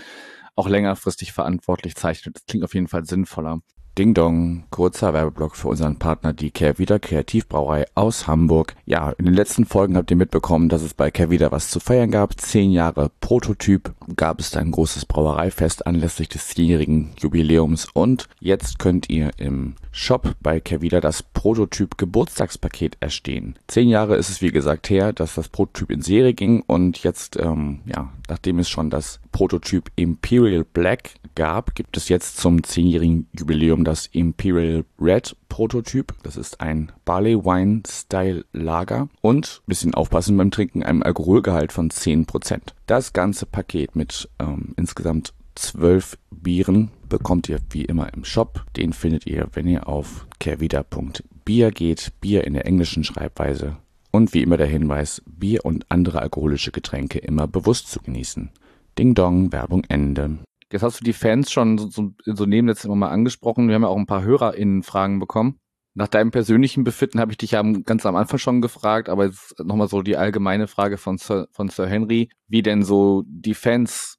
[0.55, 2.35] auch längerfristig verantwortlich zeichnet.
[2.35, 3.61] Das klingt auf jeden Fall sinnvoller.
[3.97, 8.75] Ding Dong, kurzer Werbeblock für unseren Partner, die Kehrwieder Kreativbrauerei aus Hamburg.
[8.85, 12.11] Ja, in den letzten Folgen habt ihr mitbekommen, dass es bei Kehrwieder was zu feiern
[12.11, 12.37] gab.
[12.37, 18.79] Zehn Jahre Prototyp gab es da ein großes Brauereifest anlässlich des zehnjährigen Jubiläums und jetzt
[18.79, 23.57] könnt ihr im Shop bei Kehrwieder das Prototyp Geburtstagspaket erstehen.
[23.67, 27.39] Zehn Jahre ist es wie gesagt her, dass das Prototyp in Serie ging und jetzt,
[27.39, 33.29] ähm, ja, nachdem es schon das Prototyp Imperial Black gab, gibt es jetzt zum zehnjährigen
[33.39, 36.13] Jubiläum das Imperial Red Prototyp.
[36.23, 41.89] Das ist ein Barley Wine Style Lager und bisschen aufpassen beim Trinken, einem Alkoholgehalt von
[41.89, 42.73] 10%.
[42.85, 48.65] Das ganze Paket mit ähm, insgesamt zwölf Bieren bekommt ihr wie immer im Shop.
[48.75, 52.13] Den findet ihr, wenn ihr auf kervida.bier geht.
[52.21, 53.77] Bier in der englischen Schreibweise.
[54.11, 58.51] Und wie immer der Hinweis, Bier und andere alkoholische Getränke immer bewusst zu genießen.
[58.97, 60.39] Ding Dong, Werbung Ende.
[60.71, 63.67] Jetzt hast du die Fans schon so, so, so nebenletzt immer mal angesprochen.
[63.67, 65.57] Wir haben ja auch ein paar HörerInnen-Fragen bekommen.
[65.97, 69.57] Nach deinem persönlichen Befinden habe ich dich ja ganz am Anfang schon gefragt, aber jetzt
[69.63, 74.17] nochmal so die allgemeine Frage von Sir, von Sir Henry, wie denn so die Fans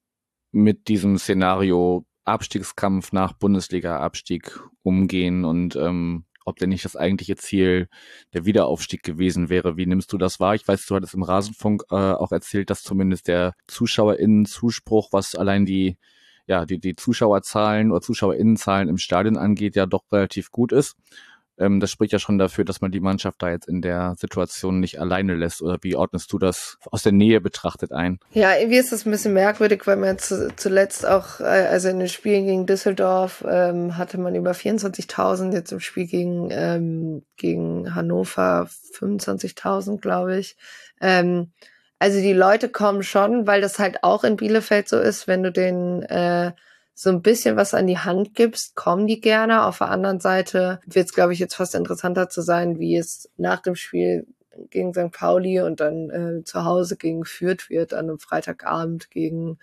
[0.57, 7.89] mit diesem Szenario Abstiegskampf nach Bundesliga-Abstieg umgehen und ähm, ob denn nicht das eigentliche Ziel
[8.33, 9.77] der Wiederaufstieg gewesen wäre.
[9.77, 10.55] Wie nimmst du das wahr?
[10.55, 15.67] Ich weiß, du hattest im Rasenfunk äh, auch erzählt, dass zumindest der ZuschauerInnen-Zuspruch, was allein
[15.67, 15.99] die
[16.47, 20.95] ja, die, die Zuschauerzahlen oder ZuschauerInnenzahlen im Stadion angeht, ja doch relativ gut ist.
[21.59, 24.81] Ähm, das spricht ja schon dafür, dass man die Mannschaft da jetzt in der Situation
[24.81, 25.63] nicht alleine lässt.
[25.63, 28.19] Oder wie ordnest du das aus der Nähe betrachtet ein?
[28.33, 31.99] Ja, irgendwie ist das ein bisschen merkwürdig, weil man zu, zuletzt auch, äh, also in
[31.99, 37.95] den Spielen gegen Düsseldorf ähm, hatte man über 24.000, jetzt im Spiel gegen, ähm, gegen
[37.95, 40.57] Hannover 25.000, glaube ich.
[41.01, 41.53] Ähm,
[41.99, 45.51] also die Leute kommen schon, weil das halt auch in Bielefeld so ist, wenn du
[45.51, 46.53] den äh,
[46.99, 49.67] so ein bisschen was an die Hand gibst, kommen die gerne.
[49.67, 53.29] Auf der anderen Seite wird es, glaube ich, jetzt fast interessanter zu sein, wie es
[53.37, 54.27] nach dem Spiel
[54.71, 55.13] gegen St.
[55.13, 59.59] Pauli und dann äh, zu Hause gegen Fürth wird an einem Freitagabend gegen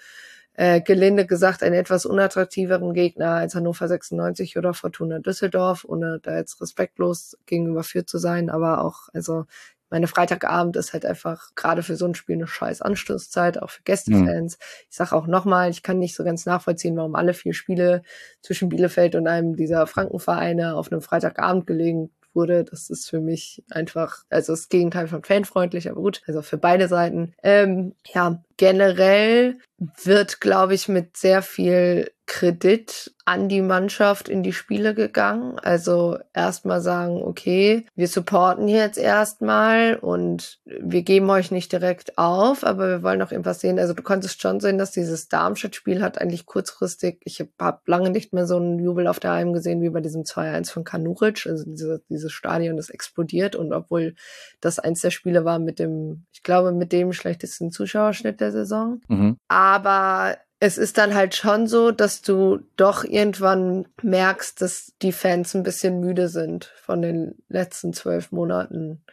[0.54, 6.38] äh, gelinde gesagt einen etwas unattraktiveren Gegner als Hannover 96 oder Fortuna Düsseldorf, ohne da
[6.38, 9.46] jetzt respektlos gegenüber Fürth zu sein, aber auch, also
[9.94, 13.84] meine Freitagabend ist halt einfach gerade für so ein Spiel eine scheiß Anstoßzeit, auch für
[13.84, 14.58] Gästefans.
[14.58, 14.64] Mhm.
[14.90, 18.02] Ich sage auch nochmal, ich kann nicht so ganz nachvollziehen, warum alle vier Spiele
[18.42, 22.64] zwischen Bielefeld und einem dieser Frankenvereine auf einem Freitagabend gelegen wurde.
[22.64, 26.88] Das ist für mich einfach, also das Gegenteil von fanfreundlich, aber gut, also für beide
[26.88, 27.36] Seiten.
[27.44, 29.58] Ähm, ja, generell
[30.04, 35.60] wird, glaube ich, mit sehr viel Kredit an die Mannschaft in die Spiele gegangen.
[35.60, 42.63] Also erstmal sagen, okay, wir supporten jetzt erstmal und wir geben euch nicht direkt auf,
[42.63, 43.78] aber wir wollen auch irgendwas sehen.
[43.78, 48.34] Also du konntest schon sehen, dass dieses Darmstadt-Spiel hat eigentlich kurzfristig, ich habe lange nicht
[48.34, 51.46] mehr so einen Jubel auf der Heim gesehen wie bei diesem 2-1 von Kanuric.
[51.46, 54.16] Also diese, dieses Stadion ist explodiert und obwohl
[54.62, 59.02] das eins der Spiele war mit dem, ich glaube, mit dem schlechtesten Zuschauerschnitt der Saison.
[59.08, 59.38] Mhm.
[59.48, 65.54] Aber es ist dann halt schon so, dass du doch irgendwann merkst, dass die Fans
[65.54, 69.04] ein bisschen müde sind von den letzten zwölf Monaten.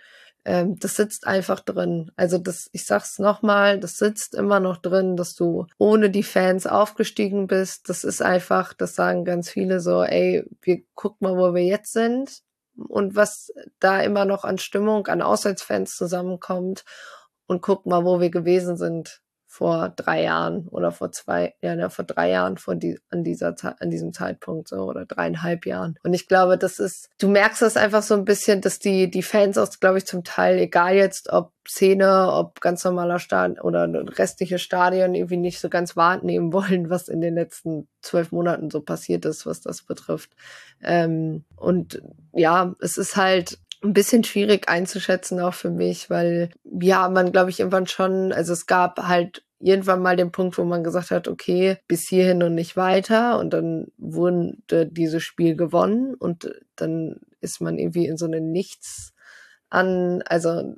[0.44, 2.12] Ähm, das sitzt einfach drin.
[2.14, 6.68] Also das, ich sag's nochmal, das sitzt immer noch drin, dass du ohne die Fans
[6.68, 7.88] aufgestiegen bist.
[7.88, 11.92] Das ist einfach, das sagen ganz viele so, ey, wir gucken mal, wo wir jetzt
[11.92, 12.42] sind
[12.76, 16.84] und was da immer noch an Stimmung, an Auswärtsfans zusammenkommt
[17.46, 19.20] und guck mal, wo wir gewesen sind
[19.52, 23.52] vor drei Jahren oder vor zwei, ja, ja vor drei Jahren vor die, an dieser
[23.80, 25.96] an diesem Zeitpunkt so oder dreieinhalb Jahren.
[26.04, 29.24] Und ich glaube, das ist, du merkst das einfach so ein bisschen, dass die die
[29.24, 33.88] Fans auch, glaube ich, zum Teil egal jetzt, ob Szene, ob ganz normaler Stadion oder
[34.16, 38.80] restliche Stadion irgendwie nicht so ganz wahrnehmen wollen, was in den letzten zwölf Monaten so
[38.80, 40.30] passiert ist, was das betrifft.
[40.80, 42.00] Ähm, und
[42.32, 47.50] ja, es ist halt ein bisschen schwierig einzuschätzen auch für mich, weil ja, man glaube
[47.50, 51.28] ich irgendwann schon, also es gab halt irgendwann mal den Punkt, wo man gesagt hat,
[51.28, 53.38] okay, bis hierhin und nicht weiter.
[53.38, 59.12] Und dann wurde dieses Spiel gewonnen und dann ist man irgendwie in so eine Nichts
[59.70, 60.74] an, also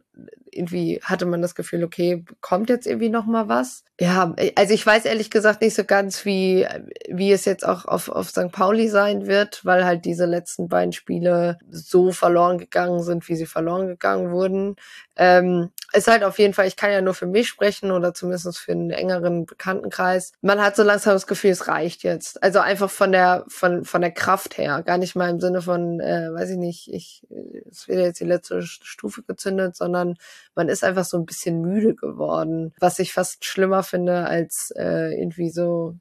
[0.53, 3.85] irgendwie hatte man das Gefühl, okay, kommt jetzt irgendwie noch mal was?
[3.99, 6.67] Ja, also ich weiß ehrlich gesagt nicht so ganz, wie
[7.09, 8.53] wie es jetzt auch auf auf St.
[8.53, 13.47] Pauli sein wird, weil halt diese letzten beiden Spiele so verloren gegangen sind, wie sie
[13.47, 14.77] verloren gegangen wurden.
[15.17, 18.59] Ähm, ist halt auf jeden Fall, ich kann ja nur für mich sprechen oder zumindest
[18.59, 20.33] für einen engeren Bekanntenkreis.
[20.41, 22.43] Man hat so langsam das Gefühl, es reicht jetzt.
[22.43, 26.01] Also einfach von der von von der Kraft her, gar nicht mal im Sinne von,
[26.01, 27.27] äh, weiß ich nicht, ich
[27.71, 30.17] es wird jetzt die letzte Stufe gezündet, sondern
[30.55, 35.13] man ist einfach so ein bisschen müde geworden, was ich fast schlimmer finde als äh,
[35.19, 35.97] irgendwie so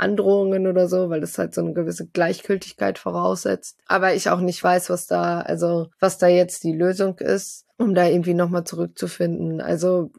[0.00, 3.78] Androhungen oder so, weil das halt so eine gewisse Gleichgültigkeit voraussetzt.
[3.86, 7.94] Aber ich auch nicht weiß, was da, also was da jetzt die Lösung ist, um
[7.94, 9.60] da irgendwie nochmal zurückzufinden.
[9.60, 10.10] Also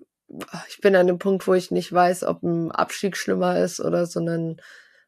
[0.69, 4.05] ich bin an dem Punkt, wo ich nicht weiß, ob ein Abstieg schlimmer ist oder
[4.05, 4.61] so ein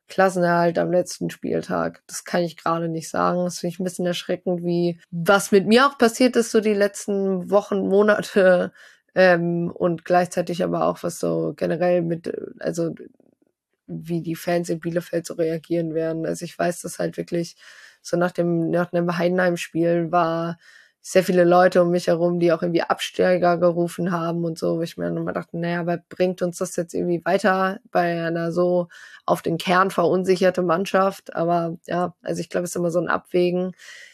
[0.07, 2.03] Klassenerhalt am letzten Spieltag.
[2.07, 3.45] Das kann ich gerade nicht sagen.
[3.45, 6.73] Das finde ich ein bisschen erschreckend, wie was mit mir auch passiert ist, so die
[6.73, 8.73] letzten Wochen, Monate
[9.15, 12.93] ähm, und gleichzeitig aber auch was so generell mit, also
[14.01, 16.25] wie die Fans in Bielefeld so reagieren werden.
[16.25, 17.56] Also ich weiß das halt wirklich
[18.01, 20.58] so nach dem, nach dem Heidenheim-Spiel war
[21.06, 24.82] sehr viele Leute um mich herum, die auch irgendwie Absteiger gerufen haben und so, wo
[24.84, 28.53] ich mir dann immer dachte, naja, aber bringt uns das jetzt irgendwie weiter bei einer
[28.53, 28.88] so
[29.25, 31.36] auf den Kern verunsicherte Mannschaft?
[31.36, 33.73] Aber ja, also ich glaube, es ist immer so ein Abwägen.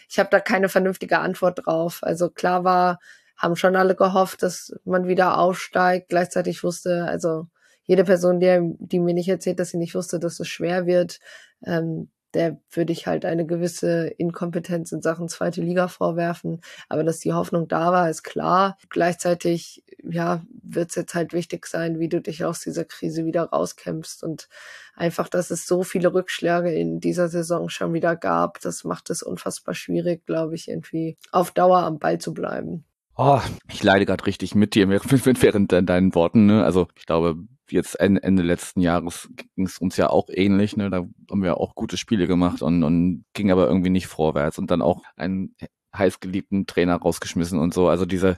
[0.09, 1.99] Ich habe da keine vernünftige Antwort drauf.
[2.01, 2.99] Also klar war,
[3.37, 6.09] haben schon alle gehofft, dass man wieder aufsteigt.
[6.09, 7.47] Gleichzeitig wusste, also
[7.89, 11.19] jede Person, die, die mir nicht erzählt, dass sie nicht wusste, dass es schwer wird,
[11.65, 16.61] ähm, der würde ich halt eine gewisse Inkompetenz in Sachen zweite Liga vorwerfen.
[16.87, 18.77] Aber dass die Hoffnung da war, ist klar.
[18.91, 23.45] Gleichzeitig, ja, wird es jetzt halt wichtig sein, wie du dich aus dieser Krise wieder
[23.45, 24.23] rauskämpfst.
[24.23, 24.49] Und
[24.95, 29.23] einfach, dass es so viele Rückschläge in dieser Saison schon wieder gab, das macht es
[29.23, 32.85] unfassbar schwierig, glaube ich, irgendwie auf Dauer am Ball zu bleiben.
[33.17, 36.45] Oh, ich leide gerade richtig mit dir während deinen Worten.
[36.45, 36.63] Ne?
[36.63, 37.37] Also ich glaube,
[37.71, 40.77] jetzt Ende, letzten Jahres ging es uns ja auch ähnlich.
[40.77, 40.89] Ne?
[40.89, 44.57] Da haben wir auch gute Spiele gemacht und, und ging aber irgendwie nicht vorwärts.
[44.57, 45.55] Und dann auch einen
[45.95, 47.87] heißgeliebten Trainer rausgeschmissen und so.
[47.87, 48.37] Also diese,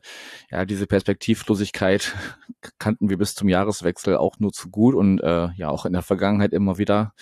[0.50, 2.16] ja, diese Perspektivlosigkeit
[2.80, 6.02] kannten wir bis zum Jahreswechsel auch nur zu gut und äh, ja auch in der
[6.02, 7.14] Vergangenheit immer wieder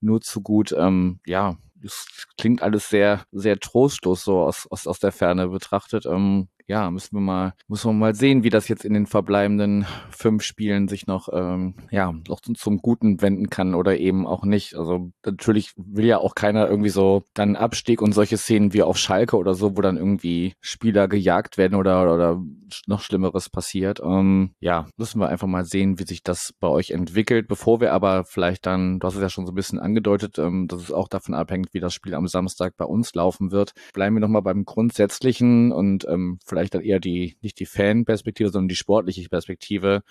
[0.00, 0.74] nur zu gut.
[0.76, 6.06] Ähm, ja, es klingt alles sehr, sehr trostlos so aus, aus, aus der Ferne betrachtet.
[6.06, 9.86] Ähm, ja, müssen wir mal, muss man mal sehen, wie das jetzt in den verbleibenden
[10.10, 14.44] fünf Spielen sich noch, ähm, ja, noch zum, zum Guten wenden kann oder eben auch
[14.44, 14.74] nicht.
[14.74, 18.98] Also natürlich will ja auch keiner irgendwie so dann Abstieg und solche Szenen wie auf
[18.98, 22.42] Schalke oder so, wo dann irgendwie Spieler gejagt werden oder, oder
[22.86, 24.00] noch Schlimmeres passiert.
[24.02, 27.92] Ähm, ja, müssen wir einfach mal sehen, wie sich das bei euch entwickelt, bevor wir
[27.92, 30.92] aber vielleicht dann, du hast es ja schon so ein bisschen angedeutet, ähm, dass es
[30.92, 33.72] auch davon abhängt, wie das Spiel am Samstag bei uns laufen wird.
[33.92, 38.68] Bleiben wir nochmal beim Grundsätzlichen und ähm, vielleicht dann eher die, nicht die Fan-Perspektive, sondern
[38.68, 40.02] die sportliche Perspektive.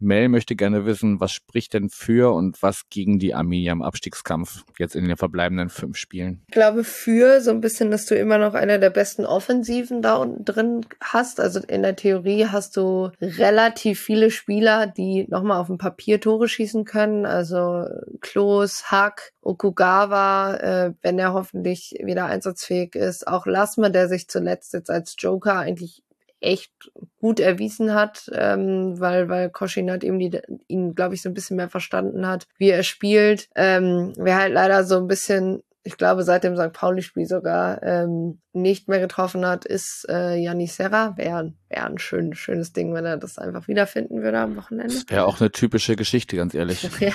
[0.00, 4.64] Mel möchte gerne wissen, was spricht denn für und was gegen die Arminia im Abstiegskampf
[4.78, 6.42] jetzt in den verbleibenden fünf Spielen?
[6.48, 10.16] Ich glaube für so ein bisschen, dass du immer noch eine der besten Offensiven da
[10.16, 11.40] unten drin hast.
[11.40, 16.48] Also in der Theorie hast du relativ viele Spieler, die nochmal auf dem Papier Tore
[16.48, 17.26] schießen können.
[17.26, 17.84] Also
[18.20, 23.26] Klos, Hack, Okugawa, äh, wenn er hoffentlich wieder einsatzfähig ist.
[23.26, 26.02] Auch Lasme, der sich zuletzt jetzt als Joker eigentlich
[26.40, 26.72] echt
[27.20, 31.56] gut erwiesen hat, ähm, weil, weil Koschinat eben die, ihn, glaube ich, so ein bisschen
[31.56, 33.48] mehr verstanden hat, wie er spielt.
[33.54, 36.72] Ähm, wer halt leider so ein bisschen, ich glaube, seit dem St.
[36.72, 41.16] Pauli-Spiel sogar ähm, nicht mehr getroffen hat, ist äh, Janis Serra.
[41.16, 44.94] Wäre wär ein schön, schönes Ding, wenn er das einfach wiederfinden würde am Wochenende.
[44.94, 46.82] Das wäre auch eine typische Geschichte, ganz ehrlich.
[47.00, 47.12] ja,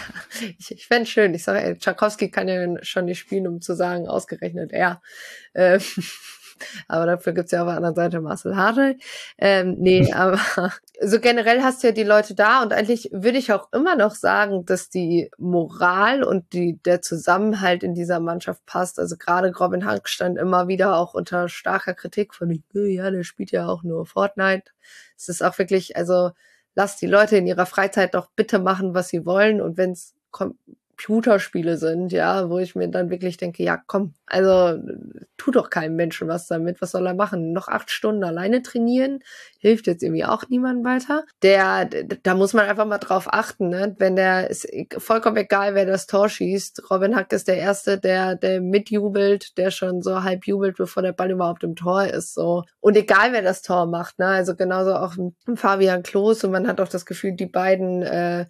[0.58, 1.34] ich, ich fände schön.
[1.34, 5.02] Ich sage, Tchaikovsky kann ja schon nicht spielen, um zu sagen, ausgerechnet er.
[5.54, 5.82] Ähm,
[6.88, 8.98] aber dafür gibt's ja auf der anderen Seite Marcel Hartl.
[9.38, 10.40] Ähm, nee, aber
[11.02, 14.16] so generell hast du ja die Leute da und eigentlich würde ich auch immer noch
[14.16, 19.00] sagen, dass die Moral und die, der Zusammenhalt in dieser Mannschaft passt.
[19.00, 23.52] Also gerade Robin Hank stand immer wieder auch unter starker Kritik von, ja, der spielt
[23.52, 24.72] ja auch nur Fortnite.
[25.18, 26.32] Es ist auch wirklich, also
[26.76, 29.62] lasst die Leute in ihrer Freizeit doch bitte machen, was sie wollen.
[29.62, 30.16] Und wenn es
[31.04, 34.80] Computerspiele sind, ja, wo ich mir dann wirklich denke, ja, komm, also
[35.36, 37.52] tu doch keinem Menschen was damit, was soll er machen?
[37.52, 39.20] Noch acht Stunden alleine trainieren,
[39.60, 41.26] hilft jetzt irgendwie auch niemandem weiter.
[41.42, 43.96] Der, da muss man einfach mal drauf achten, ne?
[44.00, 46.90] Wenn der, ist vollkommen egal, wer das Tor schießt.
[46.90, 51.14] Robin Hack ist der Erste, der, der mitjubelt, der schon so halb jubelt, bevor der
[51.14, 52.64] Ball überhaupt im Tor ist, so.
[52.80, 54.28] Und egal, wer das Tor macht, ne?
[54.28, 55.16] Also genauso auch
[55.56, 58.46] Fabian Klos und man hat auch das Gefühl, die beiden, äh,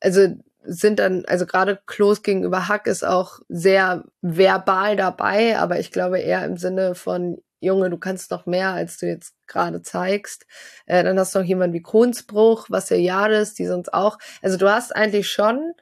[0.00, 0.28] also
[0.66, 6.18] sind dann, also gerade Klos gegenüber Hack ist auch sehr verbal dabei, aber ich glaube
[6.18, 10.46] eher im Sinne von, Junge, du kannst noch mehr, als du jetzt gerade zeigst.
[10.86, 14.18] Äh, dann hast du noch jemanden wie Kronsbruch, was der Jahres, die sonst auch.
[14.42, 15.72] Also du hast eigentlich schon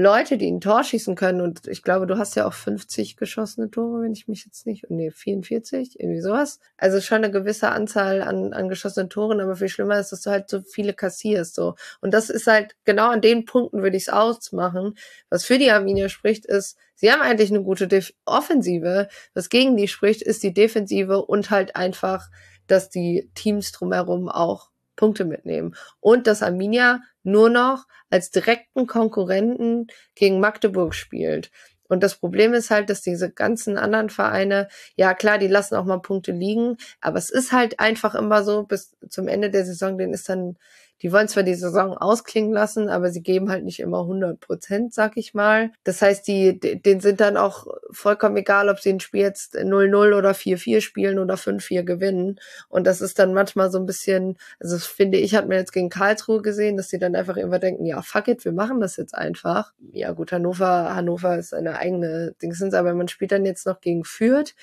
[0.00, 1.40] Leute, die ein Tor schießen können.
[1.40, 4.88] Und ich glaube, du hast ja auch 50 geschossene Tore, wenn ich mich jetzt nicht,
[4.90, 6.60] nee, 44, irgendwie sowas.
[6.76, 10.30] Also schon eine gewisse Anzahl an, an geschossenen Toren, aber viel schlimmer ist, dass du
[10.30, 11.74] halt so viele kassierst, so.
[12.00, 14.94] Und das ist halt genau an den Punkten würde ich es ausmachen.
[15.30, 19.08] Was für die Arminia spricht, ist, sie haben eigentlich eine gute Def Offensive.
[19.34, 22.30] Was gegen die spricht, ist die Defensive und halt einfach,
[22.68, 25.74] dass die Teams drumherum auch Punkte mitnehmen.
[26.00, 31.50] Und dass Arminia nur noch als direkten Konkurrenten gegen Magdeburg spielt.
[31.88, 35.86] Und das Problem ist halt, dass diese ganzen anderen Vereine, ja klar, die lassen auch
[35.86, 39.96] mal Punkte liegen, aber es ist halt einfach immer so, bis zum Ende der Saison,
[39.96, 40.58] den ist dann
[41.02, 44.92] die wollen zwar die Saison ausklingen lassen, aber sie geben halt nicht immer 100 Prozent,
[44.92, 45.70] sag ich mal.
[45.84, 50.16] Das heißt, die, denen sind dann auch vollkommen egal, ob sie ein Spiel jetzt 0-0
[50.16, 52.40] oder 4-4 spielen oder 5-4 gewinnen.
[52.68, 55.72] Und das ist dann manchmal so ein bisschen, also das finde ich, hat mir jetzt
[55.72, 58.96] gegen Karlsruhe gesehen, dass sie dann einfach immer denken, ja, fuck it, wir machen das
[58.96, 59.72] jetzt einfach.
[59.92, 64.04] Ja gut, Hannover, Hannover ist eine eigene Dingsens, aber man spielt dann jetzt noch gegen
[64.04, 64.54] Fürth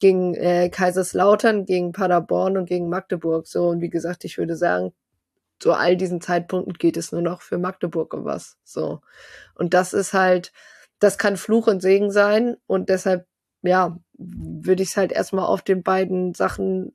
[0.00, 3.48] gegen äh, Kaiserslautern, gegen Paderborn und gegen Magdeburg.
[3.48, 4.92] So, und wie gesagt, ich würde sagen,
[5.58, 8.56] zu all diesen Zeitpunkten geht es nur noch für Magdeburg um was.
[8.64, 9.00] So.
[9.54, 10.52] Und das ist halt,
[10.98, 12.56] das kann Fluch und Segen sein.
[12.66, 13.26] Und deshalb,
[13.62, 16.92] ja, würde ich es halt erstmal auf den beiden Sachen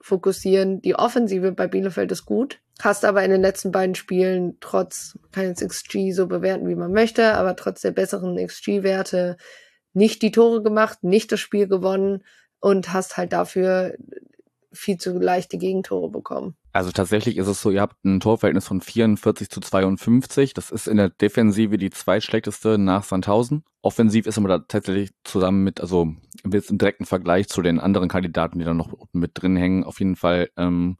[0.00, 0.80] fokussieren.
[0.80, 2.60] Die Offensive bei Bielefeld ist gut.
[2.80, 6.92] Hast aber in den letzten beiden Spielen trotz, kann jetzt XG so bewerten, wie man
[6.92, 9.36] möchte, aber trotz der besseren XG-Werte
[9.92, 12.22] nicht die Tore gemacht, nicht das Spiel gewonnen
[12.60, 13.94] und hast halt dafür
[14.78, 16.56] viel zu leichte Gegentore bekommen.
[16.72, 20.54] Also tatsächlich ist es so, ihr habt ein Torverhältnis von 44 zu 52.
[20.54, 23.64] Das ist in der Defensive die zweitschlechteste nach Sandhausen.
[23.82, 26.14] Offensiv ist aber da tatsächlich zusammen mit, also
[26.44, 30.16] im direkten Vergleich zu den anderen Kandidaten, die da noch mit drin hängen, auf jeden
[30.16, 30.98] Fall ähm,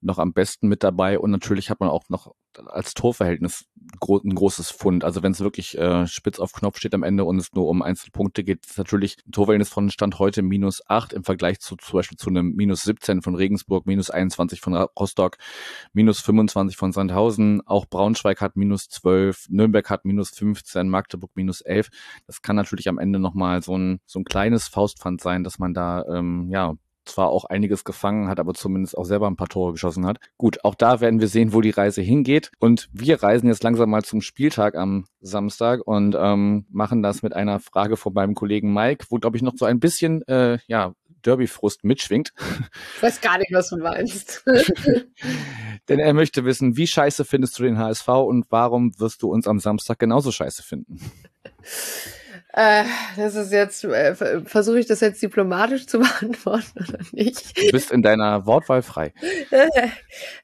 [0.00, 1.18] noch am besten mit dabei.
[1.18, 2.34] Und natürlich hat man auch noch
[2.66, 3.66] als Torverhältnis
[4.00, 5.04] ein großes Fund.
[5.04, 7.82] Also wenn es wirklich äh, spitz auf Knopf steht am Ende und es nur um
[7.82, 12.18] Einzelpunkte geht, ist natürlich Torverhältnis von Stand heute minus acht im Vergleich zu zum Beispiel
[12.18, 15.36] zu einem minus 17 von Regensburg, minus 21 von Rostock,
[15.92, 17.66] minus 25 von Sandhausen.
[17.66, 21.88] Auch Braunschweig hat minus 12, Nürnberg hat minus 15, Magdeburg minus 11.
[22.26, 25.74] Das kann natürlich am Ende nochmal so ein, so ein kleines Faustpfand sein, dass man
[25.74, 26.74] da ähm, ja
[27.10, 30.18] zwar auch einiges gefangen hat, aber zumindest auch selber ein paar Tore geschossen hat.
[30.36, 32.50] Gut, auch da werden wir sehen, wo die Reise hingeht.
[32.58, 37.34] Und wir reisen jetzt langsam mal zum Spieltag am Samstag und ähm, machen das mit
[37.34, 40.94] einer Frage von meinem Kollegen Mike, wo, glaube ich, noch so ein bisschen äh, ja,
[41.22, 42.32] Derby-Frust mitschwingt.
[42.96, 44.44] Ich weiß gar nicht, was du meinst.
[45.88, 49.46] Denn er möchte wissen, wie scheiße findest du den HSV und warum wirst du uns
[49.46, 51.00] am Samstag genauso scheiße finden?
[52.52, 52.84] Äh,
[53.16, 57.56] das ist jetzt, äh, versuche ich das jetzt diplomatisch zu beantworten oder nicht?
[57.56, 59.12] Du bist in deiner Wortwahl frei.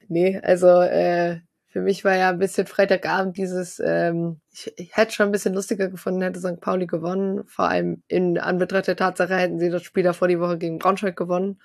[0.07, 1.41] nee, also äh,
[1.77, 5.53] für mich war ja ein bisschen Freitagabend dieses, ähm, ich, ich hätte schon ein bisschen
[5.53, 6.61] lustiger gefunden, hätte St.
[6.61, 7.43] Pauli gewonnen.
[7.45, 11.15] Vor allem in Anbetracht der Tatsache hätten sie das Spiel davor die Woche gegen Braunschweig
[11.15, 11.59] gewonnen.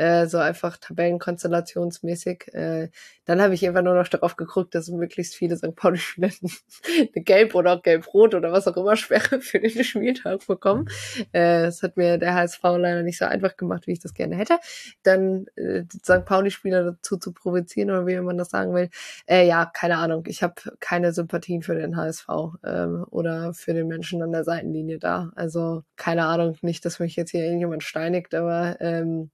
[0.00, 2.54] Äh, so einfach Tabellenkonstellationsmäßig.
[2.54, 2.88] Äh,
[3.26, 5.76] dann habe ich einfach nur noch darauf geguckt, dass möglichst viele St.
[5.76, 6.30] Pauli-Spieler
[7.14, 10.88] eine Gelb- oder auch Gelb-Rot oder was auch immer Sperre für den Spieltag bekommen.
[11.32, 14.36] Äh, das hat mir der HSV leider nicht so einfach gemacht, wie ich das gerne
[14.36, 14.58] hätte.
[15.02, 16.24] Dann äh, St.
[16.24, 18.88] Pauli-Spieler dazu zu provozieren oder wie man das sagen will.
[19.26, 20.24] Äh, ja, keine Ahnung.
[20.28, 22.26] Ich habe keine Sympathien für den HSV
[22.64, 25.30] ähm, oder für den Menschen an der Seitenlinie da.
[25.36, 29.30] Also keine Ahnung, nicht, dass mich jetzt hier irgendjemand steinigt, aber ähm,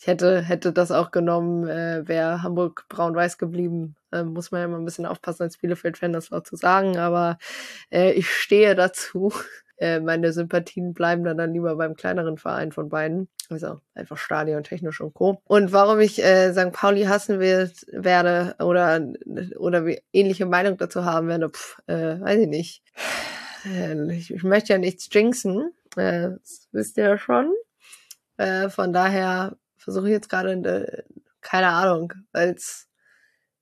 [0.00, 3.96] ich hätte, hätte das auch genommen, äh, wäre Hamburg braun-weiß geblieben.
[4.12, 7.36] Ähm, muss man ja mal ein bisschen aufpassen, als Bielefeld-Fan das auch zu sagen, aber
[7.92, 9.32] äh, ich stehe dazu.
[9.82, 13.30] Äh, meine Sympathien bleiben dann, dann lieber beim kleineren Verein von beiden.
[13.48, 15.40] Also einfach Stadion, technisch und Co.
[15.44, 16.72] Und warum ich äh, St.
[16.72, 19.00] Pauli hassen will, werde oder,
[19.58, 22.82] oder ähnliche Meinung dazu haben werde, pff, äh, weiß ich nicht.
[23.64, 27.50] Äh, ich, ich möchte ja nichts jinxen, äh, das wisst ihr ja schon.
[28.36, 29.56] Äh, von daher
[29.90, 31.04] versuche ich jetzt gerade,
[31.40, 32.88] keine Ahnung, weil es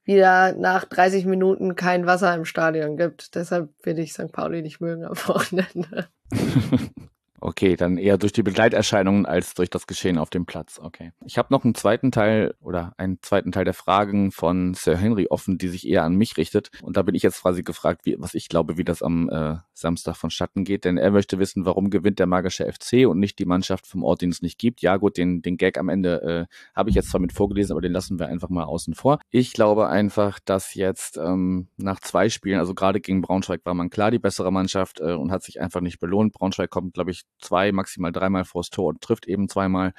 [0.04, 3.34] wieder nach 30 Minuten kein Wasser im Stadion gibt.
[3.34, 4.30] Deshalb will ich St.
[4.32, 6.08] Pauli nicht mögen am Wochenende.
[7.40, 10.80] Okay, dann eher durch die Begleiterscheinungen als durch das Geschehen auf dem Platz.
[10.82, 11.12] Okay.
[11.24, 15.28] Ich habe noch einen zweiten Teil oder einen zweiten Teil der Fragen von Sir Henry
[15.30, 16.70] offen, die sich eher an mich richtet.
[16.82, 19.56] Und da bin ich jetzt quasi gefragt, wie, was ich glaube, wie das am äh,
[19.72, 20.84] Samstag vonstatten geht.
[20.84, 24.22] Denn er möchte wissen, warum gewinnt der magische FC und nicht die Mannschaft vom Ort,
[24.22, 24.82] den es nicht gibt.
[24.82, 27.80] Ja gut, den, den Gag am Ende äh, habe ich jetzt zwar mit vorgelesen, aber
[27.80, 29.20] den lassen wir einfach mal außen vor.
[29.30, 33.90] Ich glaube einfach, dass jetzt ähm, nach zwei Spielen, also gerade gegen Braunschweig war man
[33.90, 36.32] klar die bessere Mannschaft äh, und hat sich einfach nicht belohnt.
[36.32, 39.92] Braunschweig kommt, glaube ich, zwei, maximal dreimal vors Tor und trifft eben zweimal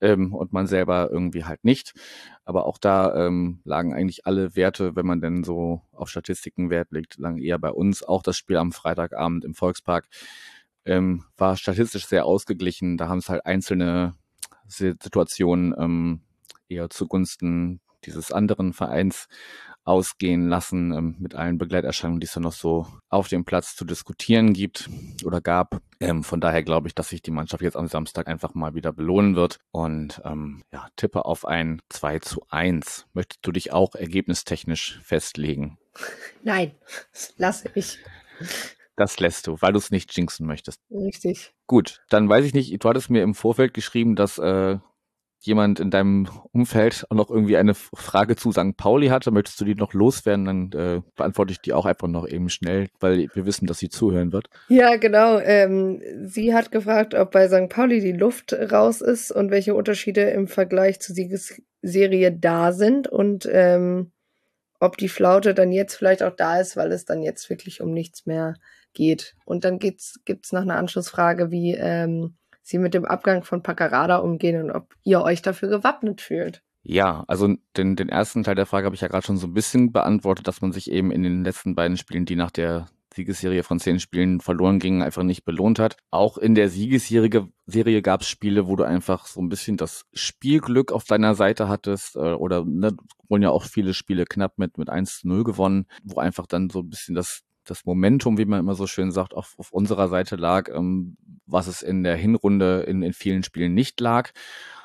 [0.00, 1.94] ähm, und man selber irgendwie halt nicht.
[2.44, 6.90] Aber auch da ähm, lagen eigentlich alle Werte, wenn man denn so auf Statistiken Wert
[6.90, 8.02] legt, lagen eher bei uns.
[8.02, 10.08] Auch das Spiel am Freitagabend im Volkspark
[10.84, 12.96] ähm, war statistisch sehr ausgeglichen.
[12.96, 14.14] Da haben es halt einzelne
[14.66, 16.20] Situationen ähm,
[16.68, 19.28] eher zugunsten dieses anderen Vereins
[19.84, 23.84] ausgehen lassen ähm, mit allen Begleiterscheinungen, die es dann noch so auf dem Platz zu
[23.84, 24.88] diskutieren gibt
[25.24, 25.80] oder gab.
[26.00, 28.92] Ähm, von daher glaube ich, dass sich die Mannschaft jetzt am Samstag einfach mal wieder
[28.92, 33.06] belohnen wird und ähm, ja, tippe auf ein 2 zu 1.
[33.12, 35.78] Möchtest du dich auch ergebnistechnisch festlegen?
[36.42, 36.72] Nein,
[37.36, 37.98] lasse ich.
[38.96, 40.78] Das lässt du, weil du es nicht jinxen möchtest.
[40.90, 41.54] Richtig.
[41.66, 44.78] Gut, dann weiß ich nicht, du hattest mir im Vorfeld geschrieben, dass äh,
[45.42, 48.76] jemand in deinem Umfeld auch noch irgendwie eine Frage zu St.
[48.76, 52.26] Pauli hatte, möchtest du die noch loswerden, dann äh, beantworte ich die auch einfach noch
[52.28, 54.48] eben schnell, weil wir wissen, dass sie zuhören wird.
[54.68, 55.38] Ja, genau.
[55.38, 57.68] Ähm, sie hat gefragt, ob bei St.
[57.68, 63.48] Pauli die Luft raus ist und welche Unterschiede im Vergleich zur Siegesserie da sind und
[63.50, 64.12] ähm,
[64.78, 67.92] ob die Flaute dann jetzt vielleicht auch da ist, weil es dann jetzt wirklich um
[67.92, 68.54] nichts mehr
[68.94, 69.34] geht.
[69.44, 74.18] Und dann gibt's gibt's noch eine Anschlussfrage, wie ähm, sie mit dem Abgang von Paccarada
[74.18, 76.62] umgehen und ob ihr euch dafür gewappnet fühlt.
[76.84, 79.54] Ja, also den, den ersten Teil der Frage habe ich ja gerade schon so ein
[79.54, 83.62] bisschen beantwortet, dass man sich eben in den letzten beiden Spielen, die nach der Siegesserie
[83.62, 85.96] von zehn Spielen verloren gingen, einfach nicht belohnt hat.
[86.10, 90.06] Auch in der Siegesserie Serie gab es Spiele, wo du einfach so ein bisschen das
[90.12, 92.96] Spielglück auf deiner Seite hattest äh, oder ne,
[93.28, 96.70] wurden ja auch viele Spiele knapp mit, mit 1 zu 0 gewonnen, wo einfach dann
[96.70, 100.08] so ein bisschen das das Momentum, wie man immer so schön sagt, auf, auf unserer
[100.08, 104.30] Seite lag, ähm, was es in der Hinrunde in, in vielen Spielen nicht lag.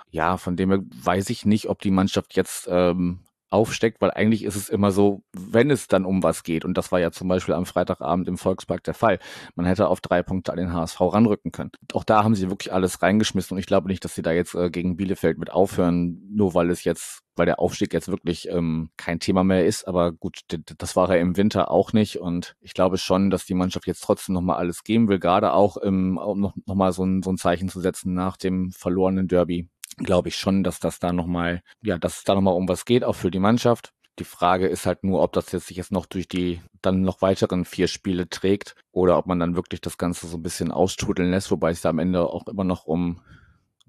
[0.09, 3.19] Ja, von dem her weiß ich nicht, ob die Mannschaft jetzt ähm,
[3.49, 6.91] aufsteckt, weil eigentlich ist es immer so, wenn es dann um was geht, und das
[6.91, 9.19] war ja zum Beispiel am Freitagabend im Volkspark der Fall,
[9.55, 11.71] man hätte auf drei Punkte an den HSV ranrücken können.
[11.93, 13.55] Auch da haben sie wirklich alles reingeschmissen.
[13.55, 16.69] Und ich glaube nicht, dass sie da jetzt äh, gegen Bielefeld mit aufhören, nur weil
[16.69, 20.41] es jetzt, weil der Aufstieg jetzt wirklich ähm, kein Thema mehr ist, aber gut,
[20.77, 22.19] das war er im Winter auch nicht.
[22.19, 25.77] Und ich glaube schon, dass die Mannschaft jetzt trotzdem nochmal alles geben will, gerade auch,
[25.83, 30.29] ähm, um noch, noch so so ein Zeichen zu setzen nach dem verlorenen Derby glaube
[30.29, 33.15] ich schon, dass das da nochmal, ja, dass es da nochmal um was geht, auch
[33.15, 33.91] für die Mannschaft.
[34.19, 37.21] Die Frage ist halt nur, ob das jetzt sich jetzt noch durch die dann noch
[37.21, 41.29] weiteren vier Spiele trägt oder ob man dann wirklich das Ganze so ein bisschen austrudeln
[41.29, 43.21] lässt, wobei es da am Ende auch immer noch um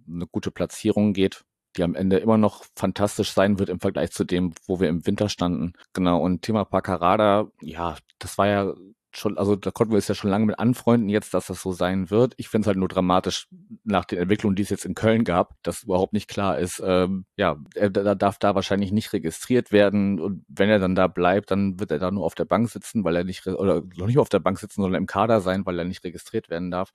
[0.07, 1.45] eine gute Platzierung geht,
[1.77, 5.07] die am Ende immer noch fantastisch sein wird im Vergleich zu dem, wo wir im
[5.07, 5.73] Winter standen.
[5.93, 8.75] Genau, und Thema Pacarada, ja, das war ja
[9.19, 11.73] schon, also da konnten wir es ja schon lange mit anfreunden, jetzt, dass das so
[11.73, 12.35] sein wird.
[12.37, 13.49] Ich finde es halt nur dramatisch
[13.85, 17.27] nach den Entwicklungen, die es jetzt in Köln gab, dass überhaupt nicht klar ist, ähm,
[17.37, 21.51] ja, er, er darf da wahrscheinlich nicht registriert werden und wenn er dann da bleibt,
[21.51, 24.19] dann wird er da nur auf der Bank sitzen, weil er nicht, oder noch nicht
[24.19, 26.91] auf der Bank sitzen, sondern im Kader sein, weil er nicht registriert werden darf.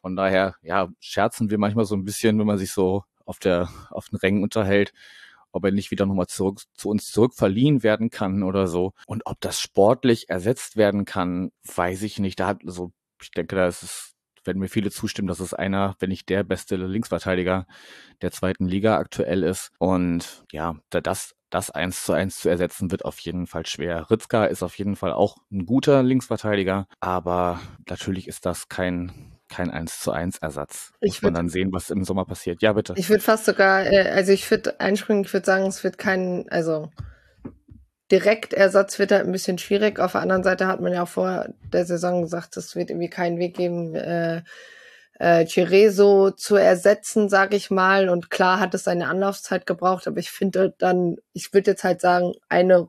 [0.00, 3.68] Von daher, ja, scherzen wir manchmal so ein bisschen, wenn man sich so auf der,
[3.90, 4.92] auf den Rängen unterhält
[5.52, 8.92] ob er nicht wieder nochmal zurück zu uns zurückverliehen werden kann oder so.
[9.06, 12.40] Und ob das sportlich ersetzt werden kann, weiß ich nicht.
[12.40, 12.92] Da hat, also,
[13.22, 16.42] ich denke, da ist es, werden mir viele zustimmen, dass es einer, wenn nicht der
[16.42, 17.66] beste Linksverteidiger
[18.22, 19.70] der zweiten Liga aktuell ist.
[19.78, 24.10] Und ja, da das das eins zu eins zu ersetzen wird auf jeden Fall schwer.
[24.10, 29.70] Ritzka ist auf jeden Fall auch ein guter Linksverteidiger, aber natürlich ist das kein kein
[29.70, 30.92] 1 zu 1 Ersatz.
[31.00, 32.62] Ich Muss man dann sehen, was im Sommer passiert.
[32.62, 32.94] Ja, bitte.
[32.96, 36.48] Ich würde fast sogar, äh, also ich würde einspringen, ich würde sagen, es wird kein,
[36.48, 36.90] also
[38.10, 39.98] Direktersatz wird halt ein bisschen schwierig.
[39.98, 43.38] Auf der anderen Seite hat man ja vor der Saison gesagt, es wird irgendwie keinen
[43.38, 44.42] Weg geben, äh,
[45.18, 48.08] äh, Cerezo zu ersetzen, sage ich mal.
[48.08, 52.00] Und klar hat es seine Anlaufzeit gebraucht, aber ich finde dann, ich würde jetzt halt
[52.00, 52.88] sagen, eine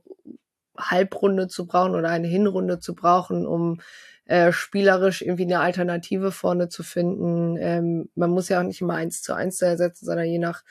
[0.78, 3.80] Halbrunde zu brauchen oder eine Hinrunde zu brauchen, um
[4.26, 7.58] äh, spielerisch irgendwie eine Alternative vorne zu finden.
[7.60, 10.64] Ähm, man muss ja auch nicht immer eins zu eins ersetzen, sondern je nach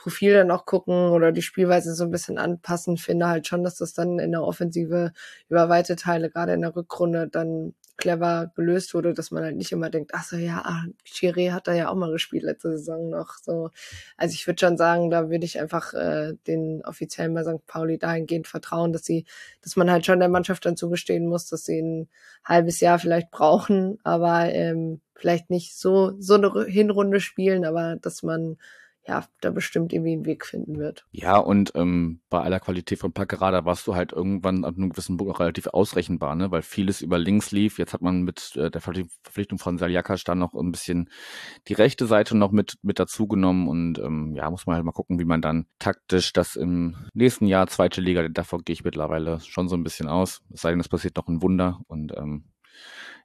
[0.00, 2.96] Profil dann auch gucken oder die Spielweise so ein bisschen anpassen.
[2.96, 5.12] Finde halt schon, dass das dann in der Offensive
[5.50, 9.72] über weite Teile, gerade in der Rückrunde, dann clever gelöst wurde, dass man halt nicht
[9.72, 13.10] immer denkt, ach so, ja, ah, Chiré hat da ja auch mal gespielt letzte Saison
[13.10, 13.34] noch.
[13.42, 13.68] So,
[14.16, 17.66] also ich würde schon sagen, da würde ich einfach äh, den Offiziellen bei St.
[17.66, 19.26] Pauli dahingehend vertrauen, dass sie,
[19.60, 22.08] dass man halt schon der Mannschaft dann zugestehen muss, dass sie ein
[22.42, 28.22] halbes Jahr vielleicht brauchen, aber ähm, vielleicht nicht so so eine Hinrunde spielen, aber dass
[28.22, 28.56] man
[29.06, 31.06] ja, da bestimmt irgendwie einen Weg finden wird.
[31.10, 35.16] Ja, und ähm, bei aller Qualität von Packerada warst du halt irgendwann an einem gewissen
[35.16, 36.50] Punkt auch relativ ausrechenbar, ne?
[36.50, 37.78] weil vieles über links lief.
[37.78, 41.08] Jetzt hat man mit äh, der Verpflichtung von Saljakas dann noch ein bisschen
[41.66, 45.18] die rechte Seite noch mit, mit dazugenommen und ähm, ja, muss man halt mal gucken,
[45.18, 49.68] wie man dann taktisch das im nächsten Jahr zweite Liga, davon gehe ich mittlerweile schon
[49.68, 50.42] so ein bisschen aus.
[50.52, 52.44] Es sei denn, es passiert noch ein Wunder und ähm,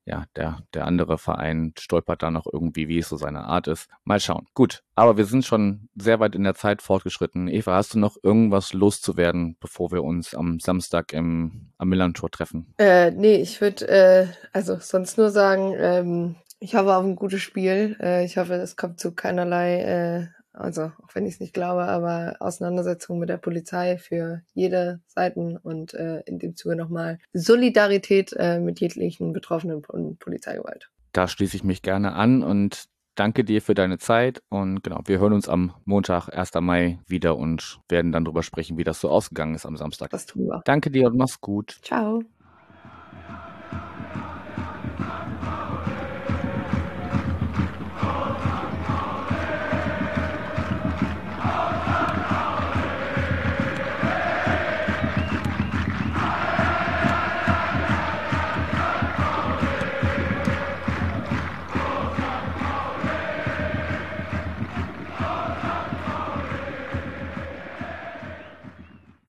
[0.05, 3.89] ja, der, der andere Verein stolpert da noch irgendwie, wie es so seine Art ist.
[4.03, 4.47] Mal schauen.
[4.53, 7.47] Gut, aber wir sind schon sehr weit in der Zeit fortgeschritten.
[7.47, 12.73] Eva, hast du noch irgendwas loszuwerden, bevor wir uns am Samstag im, am Millantor treffen?
[12.77, 17.41] Äh, nee, ich würde äh, also sonst nur sagen, ähm, ich hoffe auf ein gutes
[17.41, 17.97] Spiel.
[17.99, 21.83] Äh, ich hoffe, es kommt zu keinerlei äh, also auch wenn ich es nicht glaube,
[21.83, 28.33] aber Auseinandersetzung mit der Polizei für jede Seiten und äh, in dem Zuge nochmal Solidarität
[28.37, 30.89] äh, mit jeglichen Betroffenen von Polizeigewalt.
[31.11, 32.85] Da schließe ich mich gerne an und
[33.15, 36.53] danke dir für deine Zeit und genau, wir hören uns am Montag, 1.
[36.55, 40.09] Mai wieder und werden dann darüber sprechen, wie das so ausgegangen ist am Samstag.
[40.09, 40.61] Das tun wir.
[40.65, 41.79] Danke dir und mach's gut.
[41.81, 42.23] Ciao.